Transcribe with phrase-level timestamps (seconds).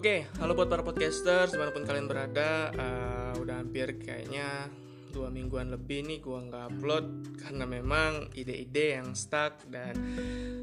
[0.00, 2.72] Oke, halo buat para podcasters di mana pun kalian berada.
[2.72, 4.72] Uh, udah hampir kayaknya
[5.12, 9.92] dua mingguan lebih nih gua nggak upload karena memang ide-ide yang stuck dan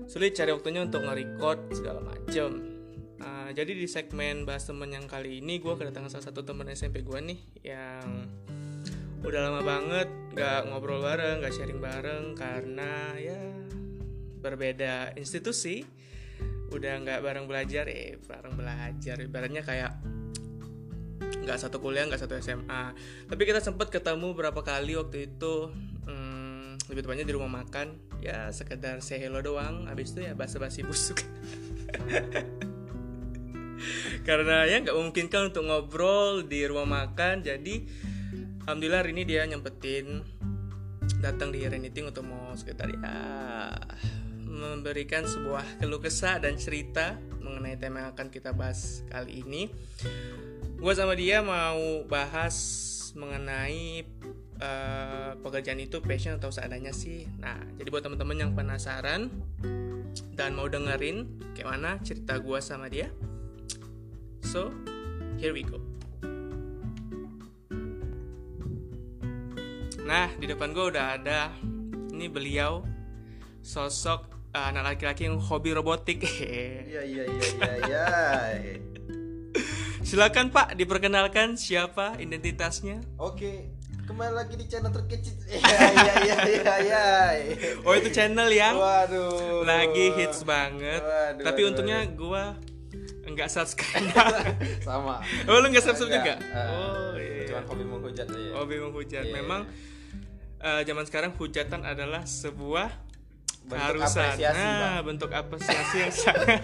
[0.09, 2.81] sulit cari waktunya untuk nge-record segala macem.
[3.21, 7.05] Uh, jadi di segmen bahas temen yang kali ini gue kedatangan salah satu temen SMP
[7.05, 8.25] gue nih yang
[9.21, 13.38] udah lama banget nggak ngobrol bareng, nggak sharing bareng karena ya
[14.41, 15.85] berbeda institusi
[16.71, 19.16] udah nggak bareng belajar eh bareng belajar.
[19.21, 19.91] Ibaratnya kayak
[21.17, 22.93] nggak satu kuliah nggak satu SMA
[23.26, 25.71] tapi kita sempat ketemu berapa kali waktu itu
[26.05, 27.99] hmm, lebih tepatnya di rumah makan.
[28.20, 29.88] Ya sekedar say hello doang.
[29.88, 31.23] Habis itu ya basa-basi busuk.
[34.27, 37.45] Karena ya nggak memungkinkan untuk ngobrol di rumah makan.
[37.45, 37.88] Jadi
[38.68, 40.20] alhamdulillah hari ini dia nyempetin
[41.23, 43.15] datang di Reniting untuk mau sekitar ya
[44.58, 49.70] memberikan sebuah keluh kesah dan cerita mengenai tema yang akan kita bahas kali ini.
[50.77, 52.58] Gue sama dia mau bahas
[53.18, 54.05] mengenai
[54.62, 57.26] uh, pekerjaan itu passion atau seadanya sih.
[57.41, 59.30] Nah, jadi buat teman-teman yang penasaran
[60.38, 61.26] dan mau dengerin
[61.58, 63.10] kayak mana cerita gue sama dia,
[64.46, 64.69] so
[65.41, 65.81] here we go.
[70.06, 71.52] Nah, di depan gue udah ada
[72.13, 72.85] ini beliau
[73.66, 76.25] sosok anak laki-laki yang hobi robotik.
[76.88, 78.06] Iya iya iya iya iya.
[80.02, 83.03] Silakan Pak diperkenalkan siapa identitasnya.
[83.19, 83.68] Oke,
[84.08, 85.35] kembali lagi di channel terkecil.
[85.47, 87.06] Iya iya iya iya iya.
[87.84, 89.63] Oh itu channel yang Waduh.
[89.63, 91.03] lagi hits banget.
[91.03, 92.16] Waduh, Tapi waduh, untungnya waduh.
[92.16, 92.44] gua
[93.28, 94.08] enggak subscribe.
[94.88, 95.19] Sama.
[95.46, 96.34] oh lu enggak subscribe juga?
[96.40, 97.44] Eh, Oh iya.
[97.52, 98.50] Cuman hobi menghujat aja.
[98.56, 99.24] Hobi menghujat.
[99.28, 99.34] Iya.
[99.35, 99.62] Memang
[100.58, 102.88] eh, zaman sekarang hujatan adalah sebuah
[103.68, 104.23] Bentuk keharusan.
[104.23, 105.01] apresiasi, nah, Pak.
[105.03, 106.62] bentuk apresiasi yang sangat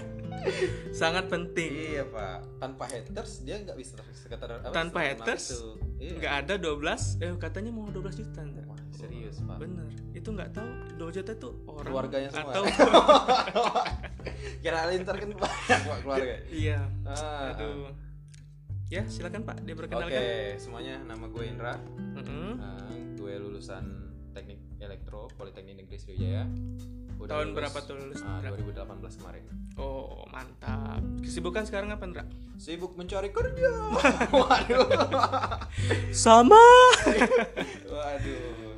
[0.94, 1.72] sangat penting.
[1.72, 5.64] Iya pak, tanpa haters dia nggak bisa sekitar apa, Tanpa haters?
[5.98, 6.20] Iya.
[6.20, 8.64] Nggak ada 12 eh katanya mau 12 juta ntar.
[8.66, 9.56] Wah, serius pak.
[9.58, 12.52] Bener, itu nggak tahu 2 juta itu orang Keluarganya semua.
[12.52, 12.64] atau
[14.64, 16.36] Kira lintar kan banyak pak keluarga.
[16.50, 16.80] iya.
[17.04, 17.92] Ah, Aduh.
[18.88, 20.22] Ya, silakan Pak, Oke, diperkenalkan.
[20.56, 21.74] semuanya nama gue Indra.
[22.14, 22.62] Mm-mm.
[22.62, 22.86] Nah,
[23.18, 23.90] gue lulusan
[24.84, 26.44] Elektro Politeknik Negeri Sriwijaya.
[27.24, 28.52] Udah Tahun lulus, berapa tuh lulus, ah, Indra?
[28.60, 29.44] 2018 kemarin.
[29.80, 31.02] Oh, mantap.
[31.24, 32.24] Kesibukan sekarang apa, Ndra?
[32.60, 33.72] Sibuk mencari kerja.
[34.44, 34.88] Waduh.
[36.12, 36.60] Sama.
[37.94, 38.76] Waduh.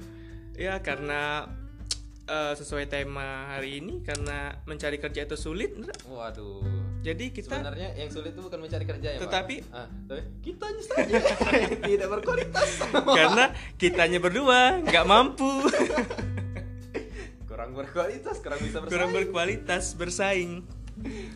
[0.55, 1.49] ya, karena
[2.29, 5.95] eh, sesuai tema hari ini karena mencari kerja itu sulit, Ndra.
[6.05, 6.94] Waduh.
[7.05, 9.29] Jadi kita Sebenarnya yang sulit itu bukan mencari kerja ya, Pak?
[9.29, 11.21] Tetapi- ah, tapi kita saja
[11.93, 12.69] tidak berkualitas.
[12.89, 13.45] karena
[13.77, 15.45] kitanya berdua nggak mampu,
[17.49, 18.89] kurang berkualitas, kurang bisa bersaing.
[18.89, 20.65] kurang berkualitas bersaing.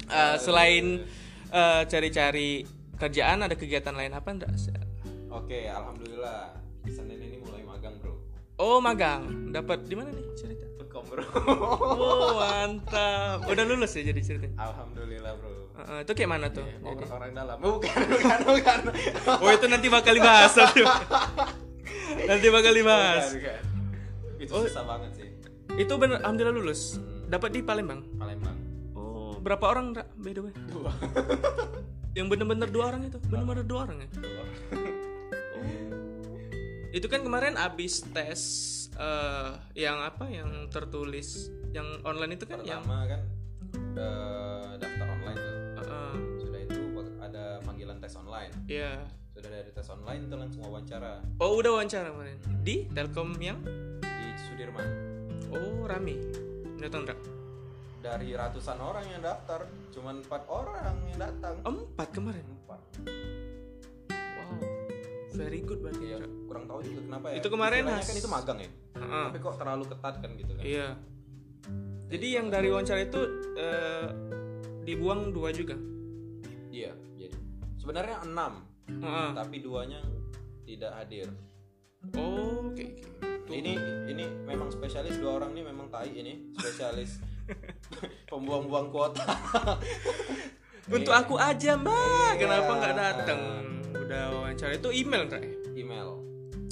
[0.09, 1.05] Eh, selain
[1.51, 2.65] eh, cari-cari
[2.97, 4.49] kerjaan ada kegiatan lain apa, Ndra?
[5.29, 6.57] Oke, alhamdulillah.
[6.89, 8.17] Senin ini mulai magang, Bro.
[8.57, 9.53] Oh, magang.
[9.53, 10.65] Dapat di mana nih cerita?
[10.99, 11.23] Bekom, Bro.
[11.95, 13.45] Oh mantap.
[13.45, 14.55] Udah lulus ya jadi ceritanya.
[14.59, 15.49] alhamdulillah, Bro.
[15.79, 16.61] Heeh, itu kayak mana tuh?
[16.61, 17.57] Iya, Jadi- orang, orang dalam.
[17.63, 18.79] Bukan, bukan, bukan.
[19.39, 20.53] Oh itu nanti bakal dibahas.
[22.29, 23.25] nanti bakal dibahas.
[23.31, 23.61] Bukan, bukan.
[24.39, 24.63] Itu Oh.
[24.63, 25.27] susah banget sih.
[25.77, 26.95] Itu bener alhamdulillah lulus.
[26.95, 27.27] Hmm.
[27.29, 28.03] Dapat di Palembang.
[28.15, 28.57] Palembang.
[28.93, 30.03] Oh berapa orang Ra?
[30.13, 30.53] by the way?
[30.67, 30.91] Dua.
[32.11, 33.17] Yang bener-bener dua orang itu?
[33.23, 34.07] Bener-bener dua orang ya?
[34.11, 34.43] Dua.
[36.89, 38.41] Itu kan kemarin abis tes
[38.99, 39.49] eh,
[39.79, 40.27] yang apa?
[40.27, 43.21] Yang tertulis yang online itu kan yang Pertama kan
[43.95, 45.55] eh, daftar online tuh.
[45.79, 46.81] Heeh, Sudah itu
[47.23, 48.51] ada panggilan tes online.
[48.67, 48.93] Iya.
[49.31, 53.63] Sudah dari tes online itu langsung wawancara Oh udah wawancara kemarin di Telkom yang
[54.03, 54.87] di Sudirman.
[55.55, 56.19] Oh rame.
[56.79, 57.15] Datang Ra?
[57.99, 61.55] Dari ratusan orang yang daftar, cuman empat orang yang datang.
[61.67, 62.47] Empat kemarin.
[62.47, 62.79] Empat.
[65.39, 66.05] Very good berarti.
[66.11, 66.27] Ra.
[66.45, 67.35] kurang tahu juga kenapa ya.
[67.39, 68.69] Itu kemarin Istilahnya has- kan itu magang ya.
[68.93, 69.25] Heeh.
[69.29, 70.63] Tapi kok terlalu ketat kan gitu kan.
[70.63, 70.87] Iya.
[72.09, 73.21] Jadi yang dari wawancara itu
[73.55, 74.07] eh,
[74.81, 75.77] dibuang dua juga.
[76.69, 77.37] Iya, jadi
[77.77, 79.29] sebenarnya enam, Heeh.
[79.33, 80.01] tapi duanya
[80.63, 81.29] tidak hadir.
[82.15, 82.85] Oh, oke.
[83.45, 83.53] Tuh.
[83.53, 83.73] Ini
[84.07, 87.21] ini memang spesialis dua orang ini memang tai ini spesialis
[88.29, 89.25] pembuang-buang kuota.
[90.89, 91.93] Untuk aku aja, Mbak.
[91.93, 92.29] Iya.
[92.37, 93.39] Kenapa nggak datang?
[94.09, 95.37] Udah wawancara itu email, Ra?
[95.77, 96.17] email.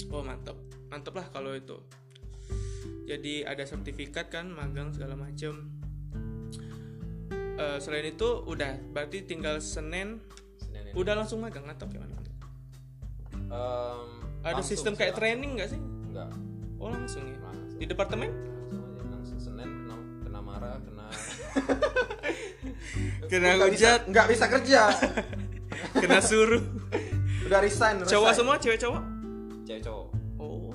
[0.09, 0.57] Oh, mantap.
[0.89, 1.77] Mantap lah kalau itu.
[3.05, 5.69] Jadi ada sertifikat kan, magang segala macem.
[7.57, 10.17] Eh, selain itu udah, berarti tinggal Senin
[10.57, 10.97] Senin ini.
[10.97, 12.17] udah langsung magang atau gimana?
[13.47, 14.09] Em,
[14.41, 15.21] Ada langsung sistem kayak langsung.
[15.21, 15.81] training nggak sih?
[16.09, 16.29] Enggak.
[16.77, 17.37] Oh langsung ya.
[17.39, 17.77] Langsung.
[17.77, 18.29] Di departemen?
[18.33, 21.05] Langsung aja langsung Senin kena kena marah, kena
[23.69, 23.99] hujat.
[24.05, 24.81] nggak bisa kerja.
[26.01, 26.61] kena suruh
[27.47, 28.35] udah resign cowok resign.
[28.35, 29.01] semua cewek cowok
[29.63, 30.07] cewek cowok
[30.37, 30.71] oh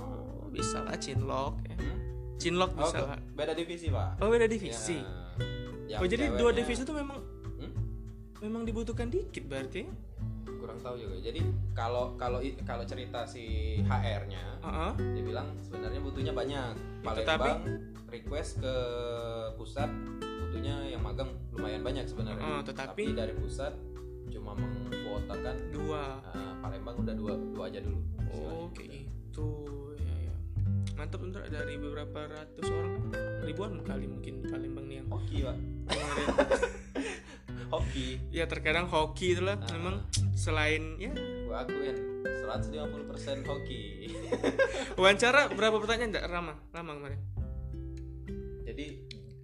[0.48, 1.76] bisa lah cinlok ya.
[1.76, 1.96] Hmm?
[2.36, 4.98] cinlok oh bisa ke- lah beda divisi pak oh beda divisi
[5.84, 6.00] Ya.
[6.00, 7.20] oh jadi dua divisi itu memang
[7.54, 7.72] Hmm?
[8.40, 9.92] memang dibutuhkan dikit berarti ya?
[10.54, 11.40] kurang tahu juga jadi
[11.72, 13.44] kalau kalau kalau cerita si
[13.82, 14.92] HR-nya Heeh.
[15.12, 16.72] dia bilang sebenarnya butuhnya banyak
[17.02, 17.60] Tetapi- Palembang
[18.08, 18.74] request ke
[19.54, 19.90] pusat
[20.40, 23.74] butuhnya yang magang lumayan banyak sebenarnya Oh, tetapi- dari pusat
[24.32, 26.18] cuma mengkuotakan dua.
[26.32, 28.00] Uh, Palembang udah dua dua aja dulu.
[28.32, 29.48] Oh kayak gitu.
[30.00, 30.34] ya ya
[30.96, 33.12] mantap untuk dari beberapa ratus orang.
[33.44, 35.56] Ribuan kali mungkin di Palembang nih yang hoki pak.
[37.74, 38.06] hoki.
[38.32, 39.68] Ya terkadang hoki itulah Ah.
[39.76, 39.96] memang
[40.32, 41.12] selain ya.
[41.44, 43.82] Gua akuin 150% hoki.
[45.00, 47.20] Wawancara berapa pertanyaan enggak Rama Rama kemarin.
[48.62, 48.86] Jadi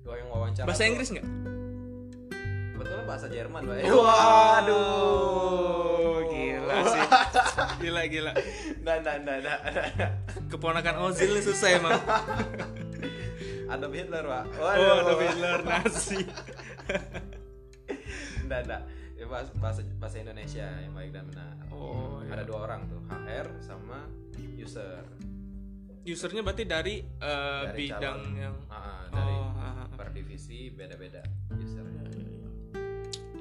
[0.09, 1.27] yang wawancara bahasa Inggris nggak
[2.79, 3.77] kebetulan bahasa Jerman pak
[4.89, 7.01] Waduh, gila sih.
[7.79, 8.33] Gila gila.
[8.83, 10.11] nah nah nah nah, nah.
[10.47, 11.99] Keponakan Ozil ini susah emang.
[13.69, 16.19] Adolf Hitler pak Oh, ada Hitler nasi.
[18.47, 18.83] Nggak.
[19.19, 19.51] Ya, bahasa,
[19.99, 21.51] bahasa Indonesia yang baik dan benar.
[21.69, 22.47] Oh, Ada ya.
[22.47, 24.07] dua orang tuh, HR sama
[24.55, 25.03] user.
[26.01, 28.39] Usernya berarti dari, eh, Dari bidang calon.
[28.39, 29.85] yang ah, dari Oh, ah.
[29.93, 31.21] per divisi beda-beda
[31.53, 32.07] usernya.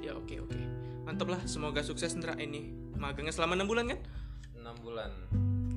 [0.08, 0.56] Ya oke oke.
[1.04, 2.72] Mantap lah, semoga sukses Ndra ini.
[2.96, 4.00] Magangnya selama 6 bulan kan?
[4.56, 5.12] 6 bulan.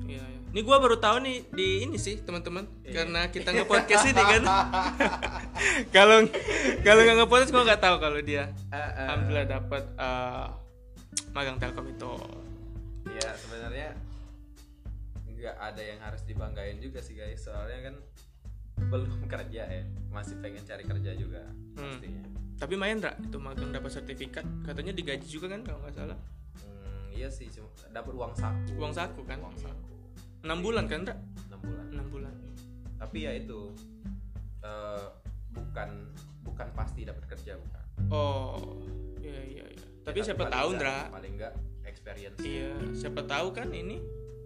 [0.07, 0.39] Iya, iya.
[0.51, 2.63] Ini gua baru tahu nih di ini sih, teman-teman.
[2.83, 3.03] Iya.
[3.03, 4.43] Karena kita nge-podcast ini kan.
[5.95, 6.23] Kalau
[6.81, 9.05] kalau nggak nge-podcast gua nggak tahu kalau dia Eh, eh.
[9.05, 10.47] alhamdulillah dapat eh,
[11.31, 12.11] magang Telkom itu.
[13.11, 13.89] Ya sebenarnya
[15.27, 17.45] nggak ada yang harus dibanggain juga sih guys.
[17.45, 17.95] Soalnya kan
[18.81, 21.87] belum kerja ya, masih pengen cari kerja juga Hmm.
[21.87, 22.23] pastinya.
[22.61, 24.45] Tapi main Ndra, itu magang dapat sertifikat.
[24.61, 26.17] Katanya digaji juga kan kalau nggak salah.
[26.61, 28.77] Hmm, iya sih, cuma dapat uang saku.
[28.77, 29.41] Uang saku kan?
[29.41, 29.89] Uang saku.
[30.41, 31.15] 6 bulan kan Ndra?
[31.49, 31.85] 6 bulan.
[31.89, 32.33] 6 bulan.
[32.95, 33.73] Tapi ya itu
[34.61, 35.05] eh,
[35.49, 35.89] bukan
[36.41, 37.83] bukan pasti dapat kerja bukan.
[38.07, 38.77] Oh,
[39.17, 39.85] iya iya iya.
[40.01, 40.97] Tapi Ya, siapa tahu nggak- Ndra?
[41.09, 41.53] Paling enggak
[41.83, 42.37] experience.
[42.39, 43.97] Iya, siapa tahu kan ini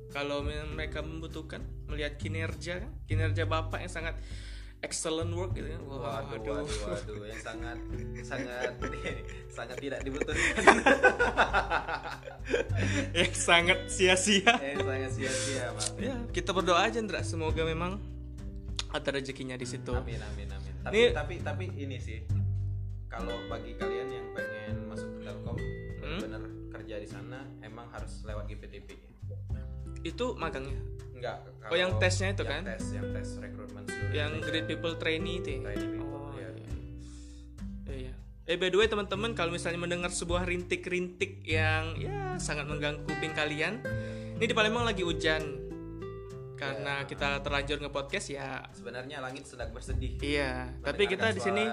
[0.08, 4.16] kalau me- mereka membutuhkan melihat kinerja kan, kinerja bapak yang sangat
[4.86, 5.82] excellent work gitu kan.
[5.90, 6.54] Wah, Waduh, aduh.
[6.62, 7.78] waduh, waduh, yang sangat
[8.22, 8.72] sangat
[9.58, 10.56] sangat tidak dibutuhkan,
[13.18, 14.54] yang sangat sia-sia.
[14.62, 15.86] eh sangat sia-sia, Pak.
[15.98, 17.98] Ya, kita berdoa aja Ndra, semoga memang
[18.92, 19.92] ada rezekinya di situ.
[19.92, 20.74] Amin, amin, amin.
[20.82, 22.20] Tapi Ini- tapi tapi ini sih,
[23.08, 25.56] kalau bagi kalian yang pengen masuk ke Telkom,
[25.98, 26.20] Hmm?
[26.22, 26.42] benar
[26.72, 28.94] kerja di sana, emang harus lewat GPTP.
[30.04, 30.76] Itu magangnya.
[31.27, 31.38] Enggak.
[31.66, 32.62] Oh, yang tesnya itu yang kan?
[32.68, 34.48] Tes, yang tes rekrutmen seluruh Yang Indonesia.
[34.48, 35.50] Great People Trainee itu.
[35.51, 35.60] ya?
[35.66, 36.50] People, Oh, iya.
[36.51, 36.68] iya.
[37.83, 38.13] Iya, iya.
[38.45, 43.33] Eh by the way teman-teman kalau misalnya mendengar sebuah rintik-rintik yang ya sangat mengganggu kuping
[43.33, 43.81] kalian,
[44.33, 45.66] ini di Palembang lagi hujan.
[46.56, 47.04] Karena Ya.
[47.04, 48.63] kita terlanjur nge-podcast ya.
[48.72, 50.16] Sebenarnya langit sedang bersedih.
[50.19, 51.68] Iya, tapi kita di sini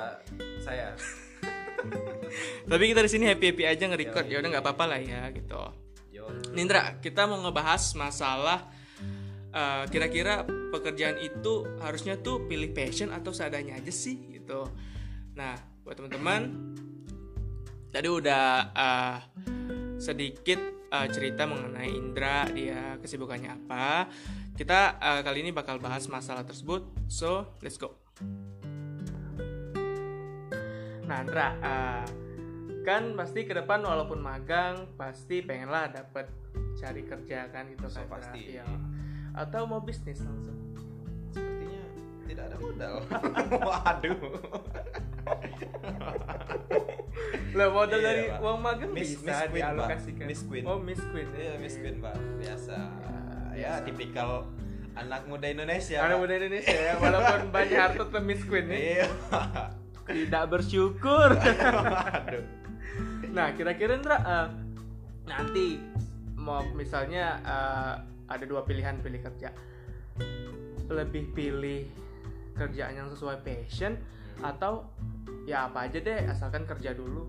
[0.58, 0.96] saya
[2.70, 4.26] tapi kita di sini happy-happy aja nge-record.
[4.26, 4.32] Yoi.
[4.32, 5.62] Ya udah nggak apa-apa lah ya gitu.
[6.10, 8.68] yo Nindra, kita mau ngebahas masalah
[9.52, 14.66] eh, kira-kira pekerjaan itu harusnya tuh pilih passion atau seadanya aja sih gitu.
[15.36, 16.42] Nah, buat teman-teman,
[17.92, 19.16] tadi udah eh,
[20.00, 24.08] sedikit eh, cerita mengenai Indra, dia kesibukannya apa.
[24.56, 26.88] Kita eh, kali ini bakal bahas masalah tersebut.
[27.08, 27.96] So, let's go.
[31.04, 32.04] Nah, Indra, eh,
[32.82, 36.26] kan pasti ke depan walaupun magang pasti pengen lah dapat
[36.74, 38.58] cari kerja kan gitu So, kan pasti.
[38.58, 38.66] Iya.
[39.32, 40.56] Atau mau bisnis langsung?
[41.30, 41.82] Sepertinya
[42.24, 42.94] tidak ada modal.
[43.68, 44.18] Waduh.
[47.52, 48.38] Lah modal Iya, dari Pak.
[48.40, 49.56] uang magang Miss- bisa Miss Queen, Pak.
[49.68, 50.24] dialokasikan.
[50.26, 50.64] Miss Queen.
[50.64, 52.16] oh Miss Queen iya Miss Queen pak.
[52.38, 52.76] Biasa.
[53.52, 53.84] Ya Biasa.
[53.84, 54.30] tipikal
[54.92, 56.94] anak muda Indonesia anak muda Indonesia ya.
[56.96, 59.06] Walaupun banyak harta tetap Miss Queen nih iya.
[60.02, 61.28] Tidak bersyukur.
[61.94, 62.44] Waduh.
[63.30, 64.46] Nah kira-kira Indra eh,
[65.24, 65.80] nanti
[66.34, 67.94] mau misalnya eh,
[68.36, 69.50] ada dua pilihan pilih kerja.
[70.88, 71.88] Lebih pilih
[72.56, 73.96] kerjaan yang sesuai passion
[74.40, 74.88] atau
[75.44, 77.28] ya apa aja deh asalkan kerja dulu.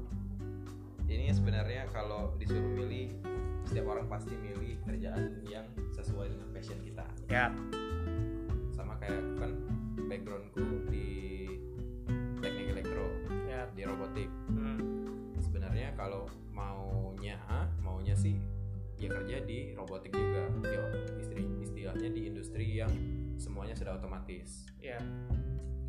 [1.08, 3.12] Ini sebenarnya kalau disuruh milih
[3.68, 7.06] setiap orang pasti milih kerjaan yang sesuai dengan passion kita.
[7.32, 7.52] Ya.
[8.74, 9.52] Sama kayak kan
[10.08, 11.08] backgroundku di
[12.40, 13.08] teknik elektro
[13.48, 13.68] ya.
[13.72, 14.30] di robotik.
[14.52, 14.80] Hmm.
[15.44, 16.24] sebenarnya kalau
[16.56, 17.36] maunya
[17.84, 18.40] maunya sih
[19.04, 20.44] ya kerja di robotik juga.
[21.18, 22.92] Istri istilahnya di industri yang
[23.36, 24.66] semuanya sudah otomatis.
[24.78, 24.98] Ya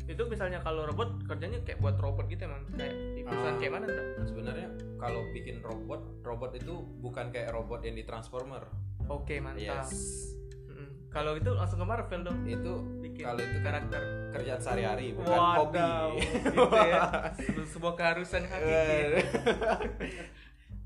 [0.05, 3.57] itu misalnya kalau robot kerjanya kayak buat robot gitu emang kayak di perusahaan Ah.
[3.57, 4.03] kayak mana Ndra?
[4.21, 8.69] sebenarnya kalau bikin robot robot itu bukan kayak robot yang di transformer.
[9.07, 9.81] Oke mantap.
[9.81, 10.29] Yes.
[10.67, 11.09] Mm.
[11.09, 12.37] kalau itu langsung ke Marvel dong.
[12.45, 14.01] Itu bikin kalau itu kan karakter.
[14.29, 15.57] kerjaan sehari-hari bukan hobi.
[15.73, 17.01] Wadaw, gitu ya.
[17.33, 19.25] Se- sebuah keharusan hakiki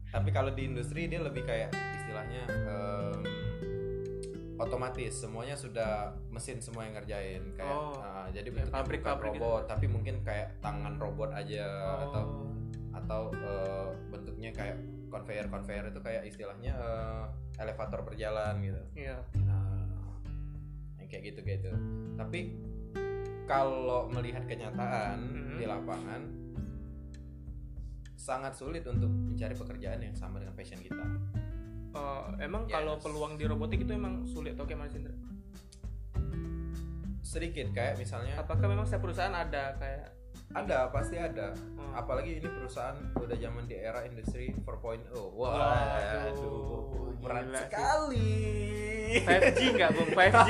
[0.10, 1.70] tapi kalau di industri dia lebih kayak
[2.10, 3.20] istilahnya em,
[4.58, 7.94] otomatis semuanya sudah mesin semua yang ngerjain kayak Oh.
[7.96, 11.64] ah, jadi bentuknya pabrik-pabrik bukan robot tapi mungkin kayak tangan robot aja
[12.10, 12.50] atau Oh.
[12.92, 14.76] atau eh, bentuknya kayak
[15.08, 17.24] conveyor conveyor itu kayak istilahnya eh,
[17.62, 20.18] elevator berjalan gitu iya Nah,
[20.98, 21.72] yang kayak gitu gitu.
[22.16, 22.58] Tapi
[23.46, 25.58] kalau melihat kenyataan Mhm.
[25.58, 26.22] di lapangan
[28.14, 31.02] sangat sulit untuk mencari pekerjaan yang sama dengan passion kita.
[31.92, 32.74] Oh, emang Yes.
[32.76, 35.16] kalau peluang di robotik itu emang sulit atau kayak mana sih Ndra?
[37.20, 40.14] Sedikit kayak misalnya apakah memang setiap perusahaan ada kayak
[40.52, 41.54] ada pasti ada.
[41.76, 45.14] oh, Apalagi ini perusahaan udah zaman di era industri 4.0.
[45.14, 47.64] Waduh, Waduh, berat gila sih.
[47.66, 48.30] sekali.
[49.10, 50.50] 5G nggak bung 5G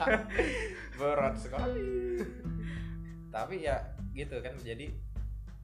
[1.00, 2.20] berat sekali
[3.32, 3.80] tapi ya
[4.12, 4.92] gitu kan jadi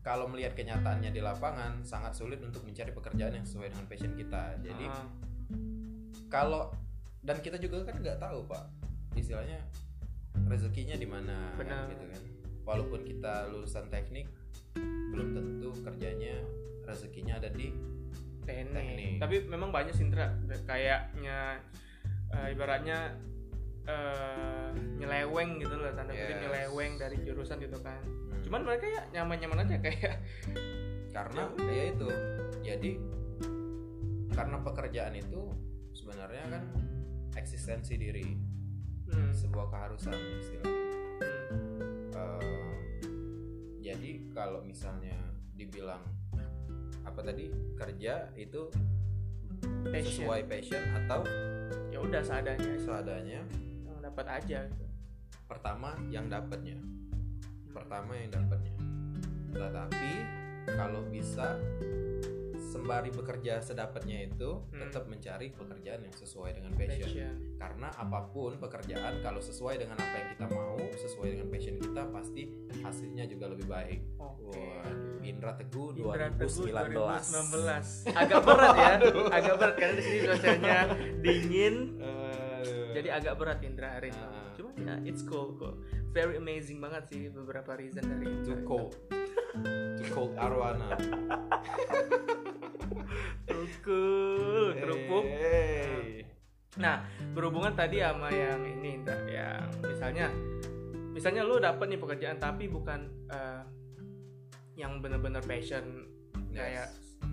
[0.09, 4.57] kalau melihat kenyataannya di lapangan sangat sulit untuk mencari pekerjaan yang sesuai dengan passion kita
[4.65, 5.05] jadi Ah,
[6.33, 6.73] kalau
[7.21, 8.65] dan kita juga kan nggak tahu pak
[9.13, 9.61] istilahnya
[10.49, 12.23] rezekinya di mana kan, gitu kan
[12.65, 14.25] walaupun kita lulusan teknik
[15.13, 16.41] belum tentu kerjanya
[16.85, 17.69] rezekinya ada di
[18.49, 18.73] teknik.
[18.73, 19.13] Teknik.
[19.21, 20.33] tapi memang banyak sih Ndra
[20.65, 21.61] kayaknya
[22.33, 23.13] eh, ibaratnya
[23.85, 26.43] eh, nyeleweng gitu loh tanda kutip Yes.
[26.49, 28.01] nyeleweng dari jurusan gitu kan
[28.39, 28.45] Hmm.
[28.47, 30.17] cuman mereka ya nyaman-nyaman aja kayak
[31.11, 32.09] karena ya itu.
[32.63, 32.91] Jadi
[34.31, 35.43] karena pekerjaan itu
[35.93, 36.63] sebenarnya kan
[37.35, 38.27] eksistensi diri.
[39.09, 40.77] Hmm, sebuah keharusan istilahnya.
[41.19, 42.75] Hmm, Eh,
[43.81, 45.17] jadi kalau misalnya
[45.55, 46.03] dibilang
[47.01, 48.69] apa tadi kerja itu
[49.87, 50.27] passion.
[50.29, 51.23] sesuai passion atau
[51.89, 52.75] ya udah seadanya.
[52.77, 53.41] seadanya.
[53.87, 54.59] Yang dapat aja.
[54.67, 54.85] Gitu.
[55.49, 56.77] pertama yang dapatnya
[57.79, 58.75] pertama yang dapatnya.
[59.49, 60.13] Tetapi
[60.69, 61.57] kalau bisa
[62.69, 64.81] sembari bekerja sedapatnya itu Hmm.
[64.83, 67.01] tetap mencari pekerjaan yang sesuai dengan passion.
[67.01, 67.35] passion.
[67.57, 72.03] Karena apa pun pekerjaan kalau sesuai dengan apa yang kita mau sesuai dengan passion kita
[72.13, 72.43] pasti
[72.79, 74.01] hasilnya juga lebih baik.
[74.19, 74.61] Oke.
[74.61, 78.93] Waduh, Indra Teguh Indra Teguh 2019 2019 agak berat ya
[79.33, 80.77] agak berat karena di sini cuacanya
[81.19, 81.75] dingin.
[81.99, 82.87] Aduh.
[82.93, 84.21] jadi agak berat Indra hari ini.
[84.21, 84.51] Ah.
[84.53, 85.79] cuma ya it's cool kok
[86.11, 88.67] very amazing banget sih beberapa reason dari Indra too itu.
[88.67, 88.93] cold
[89.99, 90.97] too cold arwana
[93.49, 96.25] Too cool kerupuk Hey.
[96.79, 97.03] nah
[97.35, 100.27] berhubungan tadi sama yang ini yang misalnya
[101.11, 103.63] misalnya lu dapet nih pekerjaan tapi bukan eh,
[104.79, 106.07] yang bener-bener passion
[106.55, 106.93] kayak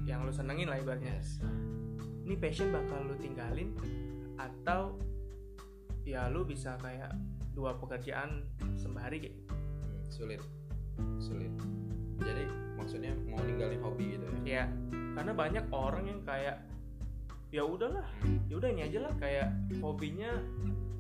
[0.10, 1.38] yang lu senengin lah ibaratnya Yes.
[2.25, 3.70] ini passion bakal lu tinggalin
[4.36, 4.98] atau
[6.01, 7.13] ya lu bisa kayak
[7.55, 8.43] dua pekerjaan
[8.75, 10.41] sembari gitu Hmm, sulit.
[11.19, 11.51] Sulit.
[12.19, 12.43] Jadi
[12.79, 14.63] maksudnya mau ninggalin hobi gitu ya?
[14.63, 14.65] Ya
[15.15, 16.59] karena banyak orang yang kayak
[17.55, 18.03] ya udahlah
[18.51, 19.47] ya udah ini aja lah kayak
[19.79, 20.27] hobinya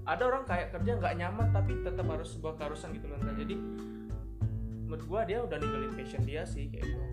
[0.07, 3.35] ada orang kayak kerja nggak nyaman tapi tetap harus sebuah keharusan gitu Ndra.
[3.35, 3.55] jadi
[4.87, 7.03] menurut gua dia udah ninggalin passion dia sih kayak gitu.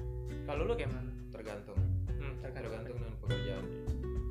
[0.45, 1.79] Kalau lu kayak mana tergantung.
[2.07, 2.71] Hmm, tergantung.
[2.71, 3.81] Tergantung dengan pekerjaannya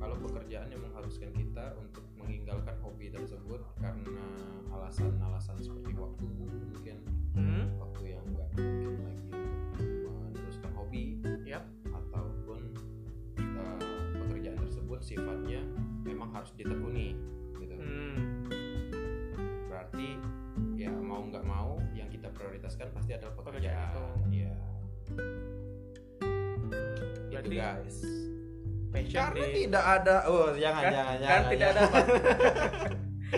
[0.02, 4.24] kalau pekerjaan yang mengharuskan kita untuk meninggalkan hobi tersebut karena
[4.72, 6.98] alasan-alasan seperti waktu mungkin.
[7.32, 9.30] Hmm, waktu yang nggak mungkin lagi
[9.80, 11.04] untuk meneruskan hobi.
[11.48, 11.66] Yap.
[11.92, 12.60] ataupun
[13.40, 13.80] eh,
[14.20, 15.62] pekerjaan tersebut sifatnya
[16.04, 17.16] memang harus ditekuni
[17.56, 17.76] gitu.
[17.76, 18.48] Hmm,
[19.68, 20.20] berarti
[20.76, 24.28] ya mau nggak mau yang kita prioritaskan pasti adalah Pekerjaan pekerjaan.
[24.28, 24.52] itu.
[27.32, 27.98] ya itu guys
[28.92, 31.92] passion karena di tidak ada oh jangan kan, jangan kan jangan tidak ada jangan.
[31.92, 32.00] apa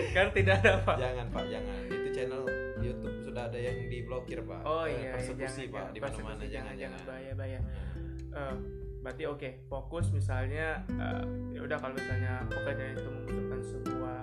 [0.16, 1.76] kan tidak ada apa jangan pak jangan.
[1.86, 2.42] Itu channel
[2.76, 4.60] YouTube sudah ada yang diblokir pak.
[4.62, 5.92] Oh Eh, iya persekusi jangan, pak jangan.
[5.92, 7.60] di mana mana Persekusi, jangan jangan bahaya bahaya.
[8.34, 8.54] Eh,
[9.00, 14.18] berarti oke fokus misalnya eh, ya udah kalau misalnya pekerjaan itu membutuhkan sebuah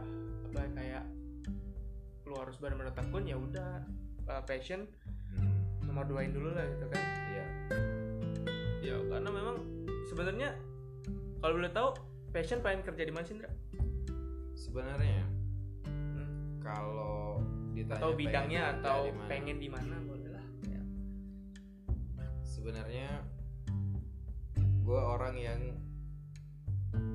[0.46, 1.04] apa kayak
[2.24, 3.72] lu harus benar-benar tekun ya udah
[4.26, 4.84] eh, passion
[5.32, 7.00] Hmm, nomor duain dulu lah gitu kan.
[7.30, 7.46] Iya.
[8.84, 9.56] Ya karena memang
[10.06, 10.50] sebenarnya
[11.42, 11.90] kalau boleh tahu
[12.30, 13.52] passion pengen kerja di mana sih Indra?
[14.54, 15.26] sebenarnya
[15.84, 16.62] Hmm.
[16.62, 20.82] kalau ditanya atau pengen bidangnya kerja atau di mana, pengen di mana boleh lah Ya.
[22.42, 23.08] sebenarnya
[24.82, 25.62] gue orang yang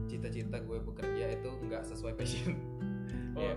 [0.07, 2.57] cita-cita gue bekerja itu nggak sesuai passion
[3.37, 3.55] oh Iya.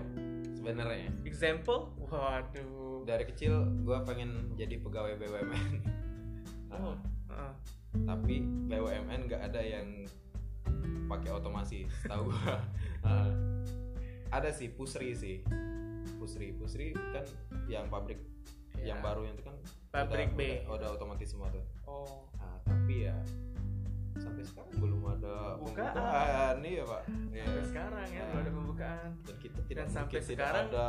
[0.54, 5.72] sebenarnya example waduh dari kecil gue pengen jadi pegawai BUMN
[6.70, 6.94] oh
[7.26, 7.52] Nah, heeh.
[8.04, 8.36] tapi
[8.66, 10.04] BUMN nggak ada yang
[11.06, 12.28] pakai otomasi tahu.
[12.28, 12.56] Gue
[14.30, 15.42] ada sih pusri sih.
[16.16, 17.24] Pusri pusri kan
[17.66, 18.20] yang pabrik
[18.72, 18.94] Ya.
[18.94, 19.52] yang baru itu kan
[19.90, 20.42] Pabrik udah, B.
[20.62, 21.60] udah, udah otomatis semua tuh.
[21.84, 22.22] Oh.
[22.32, 23.18] Nah, tapi ya
[24.16, 25.90] sampai sekarang belum ada Bukaan.
[25.90, 26.56] pembukaan.
[26.62, 27.02] Iya pak.
[27.28, 27.44] Ya.
[27.44, 29.08] sampai sekarang ya belum ada pembukaan.
[29.20, 30.86] Dan kita tidak Dan sampai mungkin tidak sekarang- ada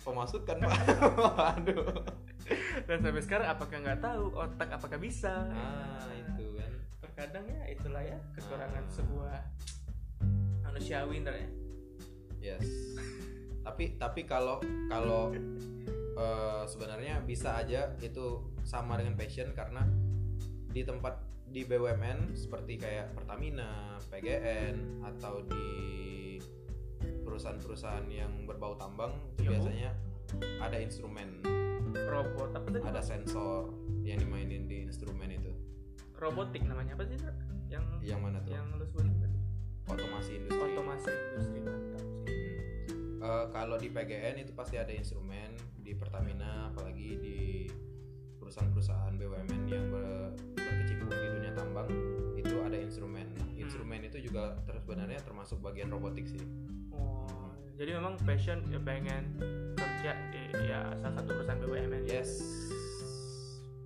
[0.00, 0.74] pemasukan pak.
[1.54, 1.86] Aduh
[2.84, 5.32] dan sampai sekarang apakah nggak tahu otak apakah bisa?
[5.46, 6.43] Ah itu
[7.00, 8.92] terkadang ya itulah ya kekurangan Ah.
[8.92, 9.36] sebuah
[10.62, 11.48] manusiawi ntar ya
[12.44, 12.68] Yes.
[13.64, 15.32] tapi tapi kalau kalau
[16.14, 19.82] eh, sebenarnya bisa aja itu sama dengan passion karena
[20.68, 25.70] di tempat di BUMN seperti kayak Pertamina, PGN atau di
[27.22, 29.50] perusahaan-perusahaan yang berbau tambang itu Yo.
[29.54, 29.90] biasanya
[30.58, 31.40] ada instrumen,
[31.94, 33.70] robot tadi ada sensor
[34.02, 35.43] yang dimainin di instrumen itu.
[36.24, 37.18] Robotik namanya apa sih
[37.66, 38.52] yang Yang mana tuh?
[38.52, 39.38] yang lu sebutin tadi
[39.84, 40.60] Otomasi industri.
[40.66, 42.42] otomasi industri mantap sih
[43.20, 47.38] Eh, kalau di PGN itu pasti ada instrumen di Pertamina apalagi di
[48.34, 51.88] perusahaan-perusahaan BUMN yang ber- berkecimpung di dunia tambang
[52.34, 53.24] itu ada instrumen.
[53.32, 56.44] Nah, instrumen itu juga terus sebenarnya termasuk bagian robotik sih.
[56.90, 59.40] oh jadi memang passion ya pengen
[59.72, 62.28] kerja di ya salah satu perusahaan BUMN Yes.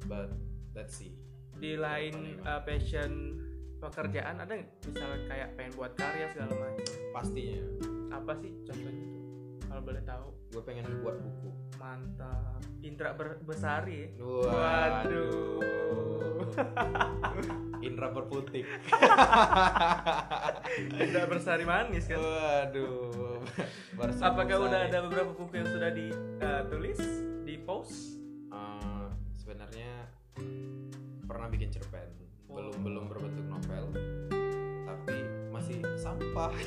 [0.02, 0.34] But
[0.74, 1.14] let's see.
[1.58, 3.34] Di lain uh, passion
[3.78, 7.60] pekerjaan ada nggak misalnya kayak pengen buat karya segala macam Pastinya
[8.10, 9.22] apa sih contohnya tuh
[9.68, 11.50] kalau boleh tahu gue pengen buat buku.
[11.76, 14.08] mantap Indra Ber- Besari ya?
[14.24, 15.60] Waduh.
[17.86, 18.64] Indra berputik.
[21.04, 23.42] Indra Bersari manis kan Waduh.
[23.98, 26.98] Bersama apakah udah ada beberapa buku yang sudah ditulis
[27.44, 28.16] di post
[28.48, 30.08] Eh, sebenarnya
[31.28, 32.08] pernah bikin cerpen.
[32.48, 32.80] Belum Oh.
[32.80, 33.84] belum berbentuk novel
[34.88, 35.16] tapi
[35.52, 36.52] masih sampah.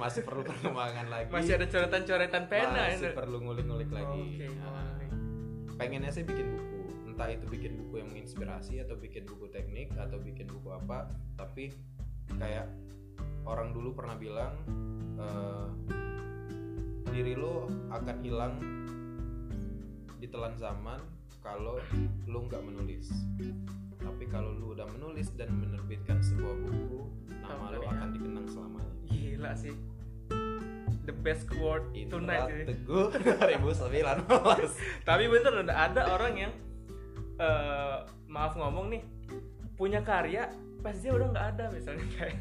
[0.00, 1.30] Masih perlu perkembangan lagi.
[1.32, 4.20] Masih ada coretan-coretan pena masih ya perlu ngulik-ngulik lagi.
[4.36, 5.00] Oke, Nah,
[5.80, 6.80] pengennya sih bikin buku.
[7.08, 11.08] Entah itu bikin buku yang menginspirasi atau bikin buku teknik atau bikin buku apa.
[11.40, 11.72] Tapi
[12.36, 12.68] kayak
[13.48, 14.54] orang dulu pernah bilang
[15.16, 15.66] eh,
[17.08, 18.54] diri lo akan hilang
[20.18, 21.00] ditelan zaman
[21.44, 21.76] kalau
[22.24, 23.12] lo nggak menulis
[24.00, 27.00] tapi kalau lo udah menulis dan menerbitkan sebuah buku
[27.38, 27.88] nama Tahu, ya.
[27.92, 29.74] akan dikenang selamanya gila sih
[31.04, 32.64] the best quote tonight Indra sih.
[32.64, 33.06] Teguh
[34.24, 36.52] 2019 tapi bener ada ada orang yang
[37.36, 39.02] eh, maaf ngomong nih
[39.74, 40.48] punya karya
[40.80, 42.40] pas dia udah nggak ada misalnya kayak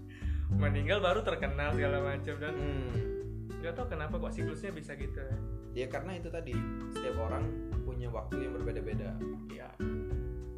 [0.62, 2.94] meninggal baru terkenal segala macam dan Hmm.
[3.58, 5.34] nggak tahu kenapa kok siklusnya bisa gitu ya
[5.76, 6.56] Ya karena itu tadi
[6.88, 7.44] setiap orang
[7.96, 9.10] punya waktu yang berbeda-beda.
[9.48, 9.68] Iya.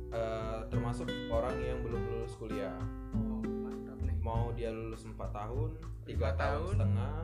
[0.09, 2.74] Eh, termasuk orang yang belum lulus kuliah.
[3.14, 5.70] oh mantap nih Mau dia lulus 4 tahun,
[6.03, 6.66] 3 tahun tahun.
[6.74, 7.16] setengah,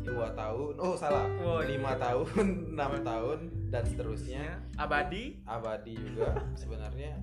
[0.00, 0.72] dua tahun.
[0.80, 2.02] Oh salah, Oh, lima iya.
[2.02, 2.26] tahun,
[2.74, 3.38] enam tahun
[3.70, 4.42] dan seterusnya.
[4.42, 7.20] Ya, abadi Abadi juga sebenarnya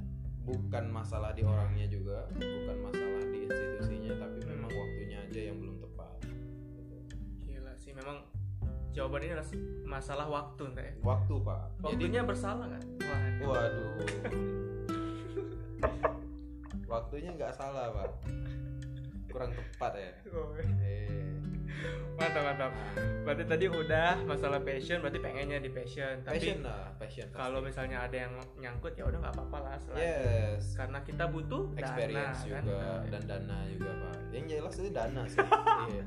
[0.48, 5.84] bukan masalah di orangnya juga, bukan masalah di institusinya, tapi memang waktunya aja yang belum
[5.84, 6.14] tepat.
[7.44, 8.24] Gila sih memang
[8.98, 9.50] jawaban ini adalah
[9.86, 11.62] masalah waktu entah ya Waktu pak.
[11.94, 13.94] Jadi waktunya bersalah nggak wah Waduh.
[16.90, 18.10] Waktunya nggak salah pak.
[19.30, 20.12] Kurang tepat ya.
[20.82, 21.30] Eh.
[22.18, 22.72] mantap mantap
[23.22, 27.30] berarti tadi udah masalah passion berarti pengennya di passion tapi Passion lah, passion.
[27.30, 32.42] kalau misalnya ada yang nyangkut ya udah nggak apa-apa lah yes, karena kita butuh experience
[32.50, 34.16] dana juga kan dan dana juga pak.
[34.34, 35.38] Yang jelas itu dana sih.
[35.94, 36.06] iya.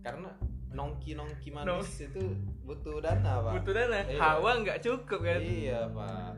[0.00, 0.30] Karena
[0.74, 3.52] nongki nongki manis itu butuh dana pak.
[3.56, 4.18] butuh dana Iya.
[4.18, 6.32] hawa nggak cukup kan Iya pak.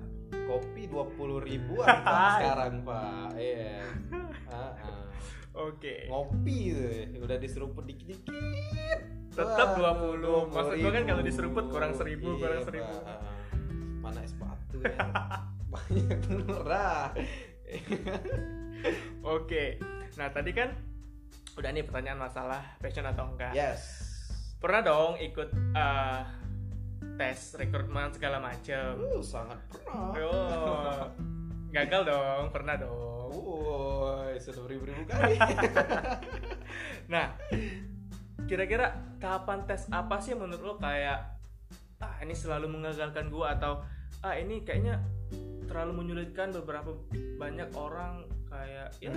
[0.47, 3.29] Kopi dua puluh ribuan pak sekarang pak.
[3.35, 3.81] Iya.
[4.47, 5.09] Ah.
[5.57, 6.77] oke ngopi
[7.11, 9.01] tuh udah diseruput dikit-dikit
[9.33, 10.49] Tetap Wah, 20.
[10.49, 11.29] Maksud gua kan kalau ribu.
[11.29, 12.67] diseruput kurang seribu, Iya, kurang Pak.
[12.67, 12.95] seribu.
[13.99, 14.97] mana es batu ya
[15.73, 17.11] banyak murah
[19.21, 19.65] oke
[20.15, 20.71] nah tadi kan
[21.57, 24.06] udah nih pertanyaan masalah passion atau enggak yes
[24.57, 26.23] pernah dong ikut eh,
[27.17, 28.97] tes rekrutmen segala macem.
[29.01, 30.13] Uh, sangat pernah.
[30.21, 31.09] Oh
[31.77, 33.31] gagal dong pernah dong.
[33.37, 35.37] Woi, sudah beribu-ribu kali.
[37.13, 37.37] nah
[38.49, 41.37] kira-kira kapan tes apa sih menurut lo kayak
[42.01, 43.85] ah ini selalu mengagalkan gua atau
[44.25, 45.05] ah ini kayaknya
[45.69, 46.97] terlalu menyulitkan beberapa
[47.37, 48.25] banyak orang
[48.57, 49.13] kayak ya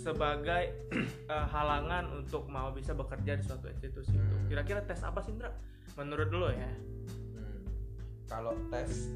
[0.00, 0.64] sebagai
[1.32, 4.24] eh, halangan untuk mau bisa bekerja di suatu institusi itu.
[4.24, 4.48] Hmm.
[4.48, 5.52] Kira-kira tes apa sih Indra?
[6.00, 6.70] Menurut lo ya?
[7.36, 7.60] Hmm.
[8.26, 9.12] Kalau tes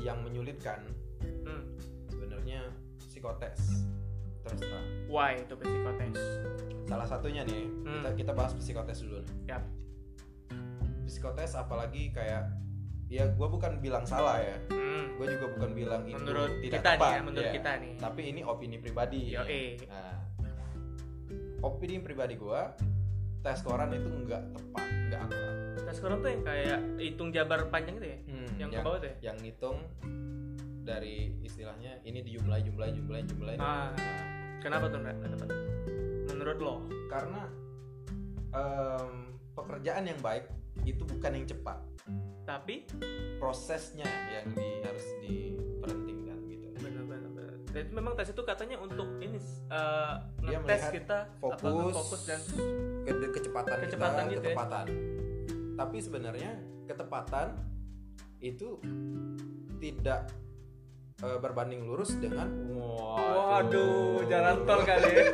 [0.00, 0.80] yang menyulitkan
[1.44, 1.64] Hmm.
[2.08, 2.68] sebenarnya
[3.00, 3.84] psikotes
[4.44, 4.84] terus terang.
[5.08, 6.20] Why itu psikotes?
[6.84, 8.00] Salah satunya nih Hmm.
[8.00, 9.20] kita kita bahas psikotes dulu.
[9.48, 9.64] Yap.
[11.04, 12.48] Psikotes apalagi kayak
[13.06, 15.14] ya gue bukan bilang salah ya, Hmm.
[15.14, 17.10] gue juga bukan bilang itu Menurut tidak kita nih tepat.
[17.10, 17.52] ya, menurut ya.
[17.52, 17.92] kita nih.
[17.96, 19.20] Tapi ini opini pribadi.
[19.30, 19.64] Yoi.
[19.86, 20.18] Nah,
[21.62, 22.60] opini pribadi gue
[23.40, 25.54] tes koran itu nggak tepat, nggak akurat.
[25.84, 28.18] Tes koran tuh yang kayak hitung jabar panjang itu ya?
[28.24, 29.16] Hmm, yang ke bawah tuh ya?
[29.22, 29.78] yang ngitung
[30.82, 33.92] dari istilahnya ini dijumlah jumlah jumlah jumlah Ah.
[34.58, 35.48] Kenapa tuh nggak tepat?
[36.26, 36.74] Menurut lo?
[37.06, 37.46] karena
[38.50, 39.08] em,
[39.54, 40.50] pekerjaan yang baik
[40.82, 41.78] itu bukan yang cepat
[42.44, 42.84] Tapi
[43.40, 47.56] prosesnya yang di, harus diperhentikan gitu benar-benar.
[47.72, 49.40] Dan itu memang tes itu katanya untuk ini
[49.72, 52.40] uh, Dia ngetes kita apa fokus, fokus dan
[53.04, 54.54] Ke- kecepatan, Kecepatan kita gitu ya.
[54.54, 54.86] ketepatan
[55.74, 56.54] tapi sebenarnya
[56.86, 57.58] ketepatan
[58.38, 58.78] itu
[59.82, 60.30] tidak
[61.18, 62.46] eh, berbanding lurus dengan
[62.78, 65.26] waduh jalan tol kali ya.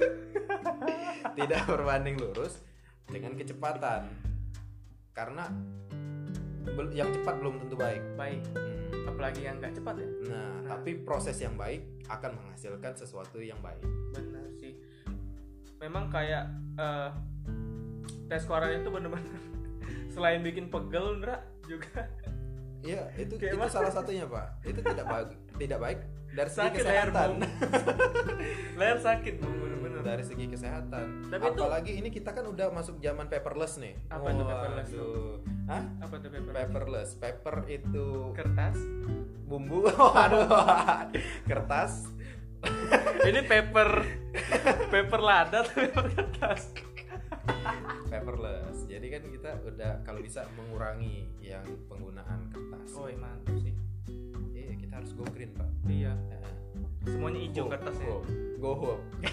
[1.38, 2.64] tidak berbanding lurus
[3.04, 4.08] dengan kecepatan
[5.12, 5.50] karena
[6.90, 9.06] yang cepat belum tentu baik Baik, Hmm.
[9.06, 10.08] apalagi yang nggak cepat ya.
[10.26, 10.76] nah Nah.
[10.76, 14.74] tapi proses yang baik akan menghasilkan sesuatu yang baik Benar sih.
[15.78, 16.44] Memang kayak
[16.76, 17.08] uh,
[18.26, 19.24] tes koran itu benar-benar
[20.14, 22.04] selain bikin pegel, Ndra juga
[22.80, 25.98] Iya itu Kayak itu salah satunya pak itu tidak baik tidak baik
[26.30, 27.30] dari segi sakit kesehatan
[28.74, 30.02] leher sakit bung, benar-benar.
[30.02, 34.26] dari segi kesehatan Tapi itu- apalagi ini kita kan udah masuk zaman paperless nih Apa
[34.28, 35.42] itu paperless tuh?
[35.66, 35.82] Hah?
[36.00, 36.52] Apa tuh paper?
[36.54, 38.78] paperless paper itu Kertas.
[39.42, 39.82] bumbu
[40.14, 40.46] waduh
[41.44, 42.06] kertas
[43.20, 43.88] Ini paper
[44.88, 46.70] paper lada atau paper kertas?
[48.06, 53.69] paperless jadi kan kita udah kalau bisa mengurangi yang penggunaan kertas Oh, mantap sih.
[54.90, 56.42] Kita harus go green pak Iya, Nah,
[57.06, 58.06] semuanya hijau kertasnya.
[58.10, 58.18] go,
[58.58, 59.02] go home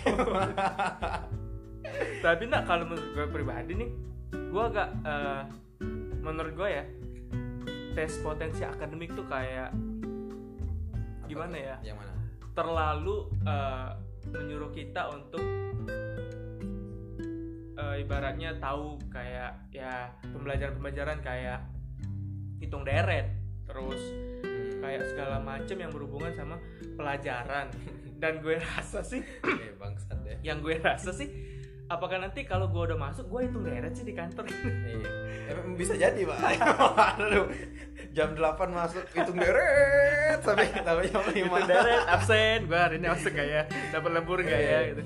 [2.22, 3.89] Tapi nak kalau menurut gue pribadi nih,
[4.30, 5.41] gue agak eh,
[6.20, 6.84] menurut gue ya
[7.91, 9.74] tes potensi akademik tuh kayak
[11.26, 11.76] Gimana ya?
[11.82, 12.13] yang mana
[12.54, 13.89] terlalu eh,
[14.30, 15.41] menyuruh kita untuk
[17.74, 21.65] eh, ibaratnya tahu kayak ya pembelajaran-pembelajaran kayak
[22.58, 23.32] hitung deret,
[23.65, 24.02] terus.
[24.88, 26.56] Kayak segala macam yang berhubungan sama
[26.95, 27.67] pelajaran.
[28.21, 31.30] Dan gue rasa sih eh bangsat deh yang gue rasa sih
[31.88, 34.50] apakah nanti kalau gue udah masuk gue hitung deret sih di kantor?
[34.50, 35.10] Iya.
[35.54, 36.38] Emang bisa jadi pak.
[37.21, 37.47] Aduh,
[38.12, 42.60] Jam 8 masuk hitung deret Sampai, sampai jam 5 hitung deret absen.
[42.67, 44.67] Gue hari ini masuk kayak dapat lembur nggak ya?
[44.67, 44.80] Iya.
[44.91, 45.04] gitu.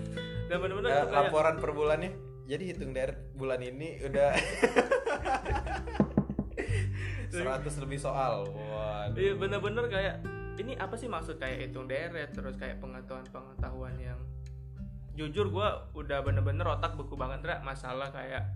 [0.49, 2.11] Dan bener-bener Ya, tuh kayak Laporan per bulannya.
[2.49, 4.31] Jadi hitung deret bulan ini udah
[7.31, 8.43] 100 lebih soal.
[8.51, 9.15] Waduh.
[9.15, 10.15] Iya bener-bener kayak
[10.59, 14.19] ini apa sih maksud kayak hitung deret terus kayak pengetahuan-pengetahuan yang
[15.15, 18.47] jujur gue udah bener-bener otak beku banget Ra, masalah kayak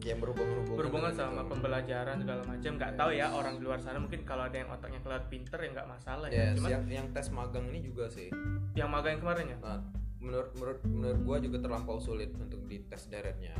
[0.00, 1.50] Yang berhubungan berhubungan dengan sama itu.
[1.52, 5.00] pembelajaran segala macam nggak tahu ya orang di luar sana mungkin kalau ada yang otaknya
[5.04, 6.40] keluar pinter ya nggak masalah ya.
[6.40, 8.32] Yes, cuma yang, yang tes magang ini juga sih.
[8.72, 9.58] Yang magang yang kemarin ya?
[9.60, 9.80] Nah,
[10.16, 13.52] menurut menurut menurut gua juga terlampau sulit untuk di tes deretnya.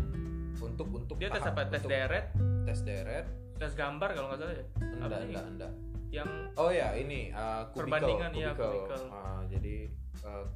[0.64, 1.68] Untuk untuk dia tes apa?
[1.68, 2.32] Tes deret?
[2.64, 3.26] tes deret
[3.60, 4.64] tes gambar kalau nggak salah ya?
[5.04, 5.72] Enggak enggak enggak.
[6.10, 6.26] yang
[6.58, 8.56] Oh ya ini uh, Perbandingan, kubikel.
[8.56, 9.02] kubikel.
[9.12, 9.76] Ah, jadi
[10.24, 10.48] uh,